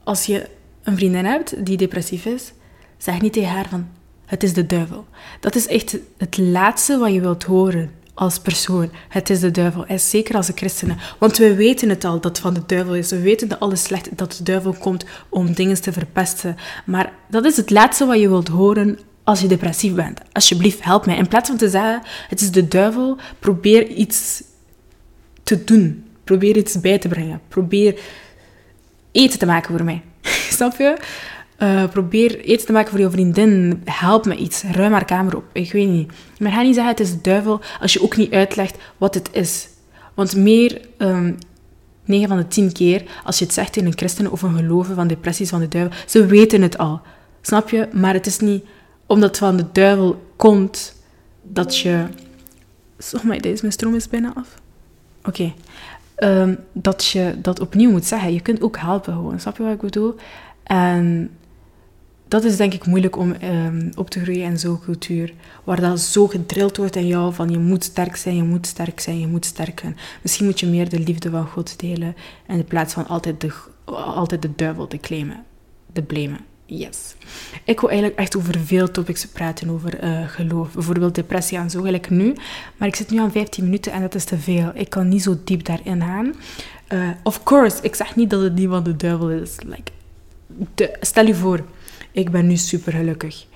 als 0.05 0.27
je 0.27 0.49
een 0.83 0.97
vriendin 0.97 1.25
hebt 1.25 1.67
die 1.67 1.77
depressief 1.77 2.25
is, 2.25 2.53
zeg 2.99 3.21
niet 3.21 3.33
tegen 3.33 3.51
haar 3.51 3.69
van 3.69 3.89
het 4.27 4.43
is 4.43 4.53
de 4.53 4.67
duivel. 4.67 5.07
Dat 5.41 5.55
is 5.55 5.67
echt 5.67 5.99
het 6.17 6.39
laatste 6.39 6.99
wat 6.99 7.13
je 7.13 7.21
wilt 7.21 7.43
horen 7.43 7.91
als 8.17 8.39
persoon. 8.39 8.91
Het 9.09 9.31
is 9.31 9.41
de 9.41 9.51
duivel. 9.51 9.87
En 9.87 10.01
zeker 10.01 10.37
als 10.37 10.51
christenen. 10.55 10.99
Want 11.19 11.37
we 11.37 11.55
weten 11.55 11.89
het 11.89 12.05
al 12.05 12.21
dat 12.21 12.25
het 12.25 12.39
van 12.39 12.55
de 12.55 12.63
duivel 12.67 12.95
is. 12.95 13.11
We 13.11 13.21
weten 13.21 13.49
dat 13.49 13.61
alles 13.61 13.83
slecht 13.83 14.19
dat 14.19 14.33
de 14.33 14.43
duivel 14.43 14.73
komt 14.73 15.05
om 15.29 15.53
dingen 15.53 15.83
te 15.83 15.93
verpesten. 15.93 16.57
Maar 16.85 17.13
dat 17.29 17.45
is 17.45 17.57
het 17.57 17.71
laatste 17.71 18.07
wat 18.07 18.21
je 18.21 18.29
wilt 18.29 18.49
horen 18.49 18.99
als 19.25 19.41
je 19.41 19.47
depressief 19.47 19.95
bent. 19.95 20.21
Alsjeblieft, 20.33 20.85
help 20.85 21.07
mij. 21.07 21.17
In 21.17 21.29
plaats 21.29 21.49
van 21.49 21.59
te 21.59 21.69
zeggen, 21.69 22.03
het 22.29 22.41
is 22.41 22.51
de 22.51 22.69
duivel, 22.69 23.17
probeer 23.39 23.87
iets 23.87 24.43
te 25.43 25.65
doen. 25.65 26.05
Probeer 26.25 26.57
iets 26.57 26.81
bij 26.81 26.99
te 26.99 27.09
brengen. 27.09 27.41
Probeer 27.49 28.01
eten 29.13 29.39
te 29.39 29.47
maken 29.47 29.77
voor 29.77 29.85
mij. 29.85 30.03
Snap 30.57 30.77
je? 30.77 30.97
Uh, 31.59 31.89
probeer 31.89 32.41
eten 32.41 32.67
te 32.67 32.73
maken 32.73 32.91
voor 32.91 33.01
je 33.01 33.11
vriendin. 33.11 33.83
Help 33.85 34.27
me 34.27 34.37
iets. 34.37 34.63
Ruim 34.63 34.93
haar 34.93 35.05
kamer 35.05 35.37
op. 35.37 35.45
Ik 35.53 35.73
weet 35.73 35.89
niet. 35.89 36.13
Maar 36.39 36.53
ga 36.53 36.63
niet 36.63 36.75
zeggen 36.75 36.93
het 36.93 37.01
is 37.01 37.11
de 37.11 37.21
duivel 37.21 37.61
als 37.81 37.93
je 37.93 38.03
ook 38.03 38.17
niet 38.17 38.33
uitlegt 38.33 38.77
wat 38.97 39.15
het 39.15 39.29
is. 39.33 39.69
Want 40.15 40.37
meer, 40.37 40.81
um, 40.99 41.09
ehm, 41.09 41.33
9 42.05 42.29
van 42.29 42.37
de 42.37 42.49
10 42.49 42.73
keer, 42.73 43.05
als 43.25 43.39
je 43.39 43.45
het 43.45 43.55
zegt 43.55 43.73
tegen 43.73 43.89
een 43.89 43.97
christen 43.97 44.33
of 44.33 44.43
een 44.43 44.57
geloven 44.57 44.95
van 44.95 45.07
depressies 45.07 45.49
van 45.49 45.61
de 45.61 45.69
duivel, 45.69 45.99
ze 46.07 46.27
weten 46.27 46.63
het 46.63 46.79
al. 46.79 47.01
Snap 47.41 47.71
je? 47.71 47.89
Maar 47.93 48.15
het 48.15 48.27
is 48.27 48.39
niet 48.39 48.65
omdat 49.07 49.29
het 49.29 49.39
van 49.39 49.57
de 49.57 49.67
duivel 49.73 50.23
komt 50.37 50.95
dat 51.43 51.79
je. 51.79 52.05
Zeg 52.99 53.23
maar, 53.23 53.41
deze 53.41 53.61
mijn 53.61 53.73
stroom 53.73 53.95
is 53.95 54.09
bijna 54.09 54.33
af. 54.35 54.49
Oké. 55.25 55.53
Ehm, 56.15 56.55
dat 56.73 57.07
je 57.07 57.35
dat 57.39 57.61
opnieuw 57.61 57.91
moet 57.91 58.05
zeggen. 58.05 58.33
Je 58.33 58.41
kunt 58.41 58.63
ook 58.63 58.79
helpen 58.79 59.13
gewoon. 59.13 59.41
Snap 59.41 59.57
je 59.57 59.63
wat 59.63 59.73
ik 59.73 59.81
bedoel? 59.81 60.15
En 60.63 61.31
dat 62.29 62.45
is 62.45 62.57
denk 62.57 62.73
ik 62.73 62.87
moeilijk 62.87 63.17
om 63.17 63.35
um, 63.43 63.91
op 63.95 64.11
te 64.11 64.21
groeien 64.21 64.45
in 64.45 64.59
zo'n 64.59 64.81
cultuur. 64.81 65.33
Waar 65.65 65.81
dat 65.81 66.01
zo 66.01 66.27
gedrild 66.27 66.77
wordt 66.77 66.97
in 66.97 67.07
jou 67.07 67.35
van 67.35 67.49
je 67.49 67.59
moet 67.59 67.85
sterk 67.85 68.17
zijn, 68.17 68.37
je 68.37 68.43
moet 68.43 68.67
sterk 68.67 69.01
zijn, 69.01 69.21
je 69.21 69.27
moet 69.27 69.45
sterk 69.45 69.81
zijn. 69.81 69.97
Misschien 70.23 70.47
moet 70.47 70.61
je 70.61 70.67
meer 70.67 70.89
de 70.89 71.01
liefde 71.01 71.31
van 71.31 71.47
God 71.47 71.81
delen 71.81 72.17
in 72.47 72.65
plaats 72.65 72.95
van 72.95 73.07
altijd 73.07 73.41
de, 73.41 73.53
altijd 73.85 74.43
de 74.43 74.51
duivel 74.57 74.87
te 74.87 74.99
claimen, 74.99 75.45
te 75.93 76.03
blamen. 76.03 76.41
Yes. 76.69 77.15
Ik 77.65 77.81
wil 77.81 77.89
eigenlijk 77.89 78.19
echt 78.19 78.37
over 78.37 78.59
veel 78.59 78.91
topics 78.91 79.27
praten 79.27 79.71
over 79.71 80.05
uh, 80.05 80.29
geloof. 80.29 80.73
Bijvoorbeeld 80.73 81.15
depressie 81.15 81.59
en 81.59 81.71
zo, 81.71 81.83
gelijk 81.83 82.11
nu. 82.11 82.35
Maar 82.77 82.89
ik 82.89 82.97
zit 82.97 83.11
nu 83.11 83.19
aan 83.19 83.31
15 83.31 83.65
minuten 83.65 83.93
en 83.93 84.01
dat 84.01 84.15
is 84.15 84.25
te 84.25 84.39
veel. 84.39 84.71
Ik 84.75 84.91
kan 84.91 85.09
niet 85.09 85.23
zo 85.23 85.39
diep 85.45 85.65
daarin 85.65 86.01
gaan. 86.03 86.35
Uh, 86.93 87.09
of 87.23 87.43
course, 87.43 87.83
ik 87.83 87.95
zeg 87.95 88.17
niet 88.17 88.31
dat 88.31 88.43
het 88.43 88.55
niet 88.55 88.85
de 88.85 88.97
duivel 88.97 89.31
is. 89.31 89.57
Like, 89.67 89.93
stel 91.01 91.27
je 91.27 91.35
voor, 91.35 91.65
ik 92.17 92.31
ben 92.31 92.47
nu 92.47 92.57
super 92.57 92.93
gelukkig. 92.93 93.47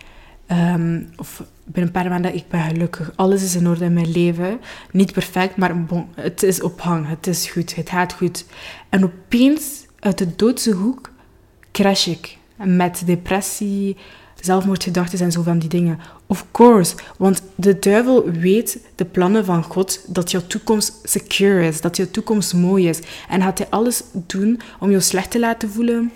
Um, 0.51 1.09
of 1.17 1.43
binnen 1.65 1.95
een 1.95 2.03
paar 2.03 2.11
maanden, 2.11 2.35
ik 2.35 2.49
ben 2.49 2.61
gelukkig. 2.61 3.13
Alles 3.17 3.43
is 3.43 3.55
in 3.55 3.69
orde 3.69 3.85
in 3.85 3.93
mijn 3.93 4.11
leven. 4.11 4.61
Niet 4.91 5.13
perfect, 5.13 5.57
maar 5.57 5.75
het 6.15 6.43
is 6.43 6.63
op 6.63 6.81
hang. 6.81 7.09
Het 7.09 7.27
is 7.27 7.51
goed, 7.51 7.75
het 7.75 7.89
gaat 7.89 8.13
goed. 8.13 8.45
En 8.89 9.05
opeens, 9.05 9.87
uit 9.99 10.19
de 10.19 10.37
doodse 10.37 10.71
hoek, 10.71 11.11
crash 11.73 12.07
ik. 12.07 12.37
Met 12.57 13.03
depressie, 13.07 13.97
zelfmoordgedachten 14.41 15.19
en 15.19 15.33
zo 15.33 15.43
van 15.43 15.59
die 15.59 15.69
dingen. 15.69 15.99
Of 16.27 16.47
course, 16.51 16.95
want 17.19 17.43
de 17.55 17.79
duivel 17.79 18.31
weet 18.31 18.79
de 18.95 19.05
plannen 19.05 19.45
van 19.45 19.63
God 19.63 20.05
dat 20.07 20.31
jouw 20.31 20.47
toekomst 20.47 20.93
secure 21.03 21.67
is, 21.67 21.81
dat 21.81 21.97
jouw 21.97 22.11
toekomst 22.11 22.55
mooi 22.55 22.89
is. 22.89 23.01
En 23.29 23.43
gaat 23.43 23.59
hij 23.59 23.67
alles 23.71 24.03
doen 24.13 24.61
om 24.81 24.91
je 24.91 25.01
slecht 25.01 25.31
te 25.31 25.39
laten 25.39 25.71
voelen, 25.71 26.13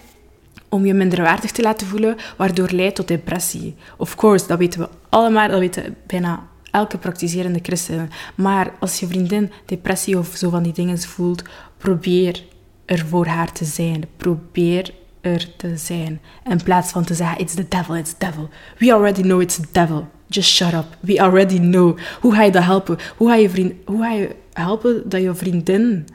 om 0.74 0.86
je 0.86 0.94
minderwaardig 0.94 1.50
te 1.50 1.62
laten 1.62 1.86
voelen, 1.86 2.16
waardoor 2.36 2.70
leidt 2.70 2.96
tot 2.96 3.08
depressie. 3.08 3.74
Of 3.96 4.14
course, 4.14 4.46
dat 4.46 4.58
weten 4.58 4.80
we 4.80 4.88
allemaal, 5.08 5.48
dat 5.48 5.58
weten 5.58 5.96
bijna 6.06 6.42
elke 6.70 6.98
praktiserende 6.98 7.58
christen. 7.62 8.10
Maar 8.34 8.72
als 8.80 9.00
je 9.00 9.06
vriendin 9.06 9.50
depressie 9.66 10.18
of 10.18 10.34
zo 10.36 10.50
van 10.50 10.62
die 10.62 10.72
dingen 10.72 10.98
voelt, 10.98 11.42
probeer 11.76 12.44
er 12.84 13.06
voor 13.06 13.26
haar 13.26 13.52
te 13.52 13.64
zijn. 13.64 14.04
Probeer 14.16 14.94
er 15.20 15.56
te 15.56 15.76
zijn. 15.76 16.20
In 16.48 16.62
plaats 16.62 16.92
van 16.92 17.04
te 17.04 17.14
zeggen, 17.14 17.40
it's 17.40 17.54
the 17.54 17.68
devil, 17.68 17.96
it's 17.96 18.10
the 18.10 18.26
devil. 18.26 18.48
We 18.78 18.92
already 18.92 19.22
know 19.22 19.40
it's 19.40 19.56
the 19.56 19.68
devil. 19.72 20.06
Just 20.26 20.50
shut 20.50 20.72
up. 20.72 20.86
We 21.00 21.20
already 21.20 21.58
know. 21.58 21.98
Hoe 22.20 22.34
ga 22.34 22.42
je 22.42 22.50
dat 22.50 22.62
helpen? 22.62 22.98
Hoe 23.16 23.28
ga 23.28 23.34
je, 23.34 23.50
vriend, 23.50 23.72
hoe 23.84 24.02
ga 24.02 24.10
je 24.10 24.36
helpen 24.52 25.08
dat 25.08 25.22
je 25.22 25.34
vriendin 25.34 26.06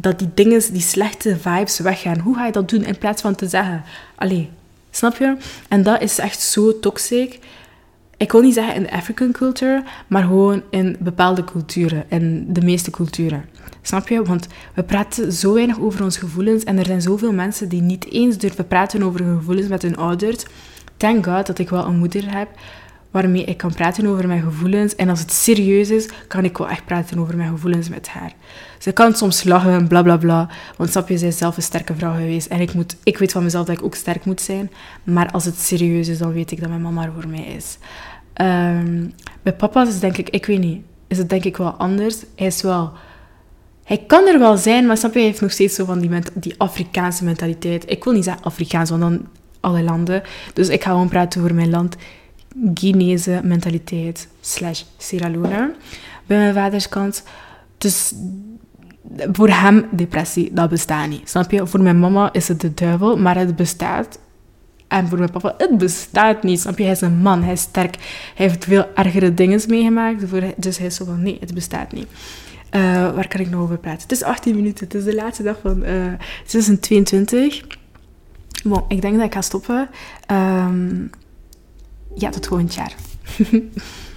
dat 0.00 0.18
die 0.18 0.30
dingen, 0.34 0.72
die 0.72 0.80
slechte 0.80 1.36
vibes 1.38 1.78
weggaan. 1.78 2.18
Hoe 2.18 2.34
ga 2.34 2.46
je 2.46 2.52
dat 2.52 2.68
doen 2.68 2.84
in 2.84 2.98
plaats 2.98 3.22
van 3.22 3.34
te 3.34 3.48
zeggen, 3.48 3.84
allee, 4.14 4.50
snap 4.90 5.16
je? 5.16 5.36
En 5.68 5.82
dat 5.82 6.02
is 6.02 6.18
echt 6.18 6.40
zo 6.40 6.78
toxic. 6.80 7.38
Ik 8.16 8.32
wil 8.32 8.40
niet 8.40 8.54
zeggen 8.54 8.74
in 8.74 8.82
de 8.82 8.92
African 8.92 9.32
culture, 9.32 9.82
maar 10.06 10.22
gewoon 10.22 10.62
in 10.70 10.96
bepaalde 10.98 11.44
culturen, 11.44 12.04
in 12.08 12.46
de 12.52 12.60
meeste 12.60 12.90
culturen. 12.90 13.44
Snap 13.82 14.08
je? 14.08 14.22
Want 14.22 14.46
we 14.74 14.82
praten 14.82 15.32
zo 15.32 15.54
weinig 15.54 15.80
over 15.80 16.04
onze 16.04 16.18
gevoelens 16.18 16.64
en 16.64 16.78
er 16.78 16.84
zijn 16.84 17.02
zoveel 17.02 17.32
mensen 17.32 17.68
die 17.68 17.82
niet 17.82 18.10
eens 18.10 18.38
durven 18.38 18.66
praten 18.66 19.02
over 19.02 19.24
hun 19.24 19.38
gevoelens 19.38 19.68
met 19.68 19.82
hun 19.82 19.96
ouders. 19.96 20.44
Thank 20.96 21.24
God 21.24 21.46
dat 21.46 21.58
ik 21.58 21.70
wel 21.70 21.86
een 21.86 21.98
moeder 21.98 22.36
heb 22.36 22.48
waarmee 23.10 23.44
ik 23.44 23.56
kan 23.56 23.74
praten 23.74 24.06
over 24.06 24.26
mijn 24.26 24.42
gevoelens. 24.42 24.94
En 24.94 25.08
als 25.08 25.20
het 25.20 25.32
serieus 25.32 25.90
is, 25.90 26.08
kan 26.28 26.44
ik 26.44 26.58
wel 26.58 26.68
echt 26.68 26.84
praten 26.84 27.18
over 27.18 27.36
mijn 27.36 27.50
gevoelens 27.50 27.88
met 27.88 28.08
haar. 28.08 28.32
Ze 28.78 28.92
kan 28.92 29.14
soms 29.14 29.44
lachen 29.44 29.72
en 29.72 29.88
bla 29.88 30.02
bla 30.02 30.16
bla. 30.16 30.48
Want 30.76 30.90
snap 30.90 31.08
je, 31.08 31.18
zij 31.18 31.28
is 31.28 31.38
zelf 31.38 31.56
een 31.56 31.62
sterke 31.62 31.94
vrouw 31.94 32.12
geweest. 32.12 32.46
En 32.46 32.60
ik, 32.60 32.74
moet, 32.74 32.96
ik 33.02 33.18
weet 33.18 33.32
van 33.32 33.42
mezelf 33.42 33.66
dat 33.66 33.78
ik 33.78 33.84
ook 33.84 33.94
sterk 33.94 34.24
moet 34.24 34.40
zijn. 34.40 34.70
Maar 35.04 35.30
als 35.30 35.44
het 35.44 35.58
serieus 35.58 36.08
is, 36.08 36.18
dan 36.18 36.32
weet 36.32 36.50
ik 36.50 36.60
dat 36.60 36.68
mijn 36.68 36.82
mama 36.82 37.04
er 37.04 37.12
voor 37.12 37.28
mij 37.28 37.44
is. 37.44 37.78
Um, 38.40 39.12
bij 39.42 39.54
papa 39.54 39.86
is 39.86 40.00
denk 40.00 40.16
ik, 40.16 40.30
ik 40.30 40.46
weet 40.46 40.60
niet, 40.60 40.82
is 41.06 41.18
het 41.18 41.28
denk 41.28 41.44
ik 41.44 41.56
wel 41.56 41.70
anders. 41.72 42.16
Hij 42.36 42.46
is 42.46 42.62
wel... 42.62 42.92
Hij 43.84 44.04
kan 44.06 44.26
er 44.26 44.38
wel 44.38 44.56
zijn, 44.56 44.86
maar 44.86 44.96
snap 44.96 45.12
je, 45.12 45.18
hij 45.18 45.28
heeft 45.28 45.40
nog 45.40 45.50
steeds 45.50 45.74
zo 45.74 45.84
van 45.84 45.98
die, 45.98 46.10
die 46.34 46.54
Afrikaanse 46.58 47.24
mentaliteit. 47.24 47.90
Ik 47.90 48.04
wil 48.04 48.12
niet 48.12 48.24
zeggen 48.24 48.44
Afrikaans, 48.44 48.90
want 48.90 49.02
dan 49.02 49.26
alle 49.60 49.82
landen. 49.82 50.22
Dus 50.52 50.68
ik 50.68 50.82
ga 50.82 50.90
gewoon 50.90 51.08
praten 51.08 51.40
over 51.40 51.54
mijn 51.54 51.70
land. 51.70 51.96
Guinese 52.74 53.40
mentaliteit 53.44 54.28
slash 54.40 54.82
Sierra 54.96 55.28
Leone. 55.28 55.74
Bij 56.26 56.38
mijn 56.38 56.54
vaders 56.54 56.88
kant. 56.88 57.22
Dus 57.78 58.12
voor 59.32 59.48
hem, 59.48 59.86
depressie, 59.90 60.52
dat 60.52 60.68
bestaat 60.68 61.08
niet. 61.08 61.28
Snap 61.28 61.50
je? 61.50 61.66
Voor 61.66 61.80
mijn 61.80 61.98
mama 61.98 62.32
is 62.32 62.48
het 62.48 62.60
de 62.60 62.74
duivel, 62.74 63.16
maar 63.16 63.36
het 63.36 63.56
bestaat. 63.56 64.18
En 64.88 65.08
voor 65.08 65.18
mijn 65.18 65.30
papa, 65.30 65.54
het 65.58 65.78
bestaat 65.78 66.42
niet. 66.42 66.60
Snap 66.60 66.78
je? 66.78 66.82
Hij 66.82 66.92
is 66.92 67.00
een 67.00 67.16
man, 67.16 67.42
hij 67.42 67.52
is 67.52 67.60
sterk. 67.60 67.96
Hij 68.34 68.46
heeft 68.46 68.64
veel 68.64 68.86
ergere 68.94 69.34
dingen 69.34 69.60
meegemaakt. 69.68 70.24
Dus 70.56 70.78
hij 70.78 70.86
is 70.86 70.94
zo 70.94 71.04
van, 71.04 71.22
nee, 71.22 71.36
het 71.40 71.54
bestaat 71.54 71.92
niet. 71.92 72.06
Uh, 72.76 72.82
waar 73.14 73.28
kan 73.28 73.40
ik 73.40 73.50
nog 73.50 73.60
over 73.60 73.78
praten? 73.78 74.02
Het 74.02 74.12
is 74.12 74.22
18 74.22 74.54
minuten. 74.54 74.84
Het 74.84 74.94
is 74.94 75.04
de 75.04 75.14
laatste 75.14 75.42
dag 75.42 75.58
van 75.62 75.84
uh, 75.84 76.12
2022. 76.46 77.60
Bon, 78.64 78.82
ik 78.88 79.00
denk 79.00 79.16
dat 79.16 79.24
ik 79.24 79.32
ga 79.32 79.40
stoppen. 79.40 79.88
Um, 80.30 81.10
ja, 82.14 82.30
tot 82.30 82.46
volgend 82.46 82.74
jaar. 82.74 82.94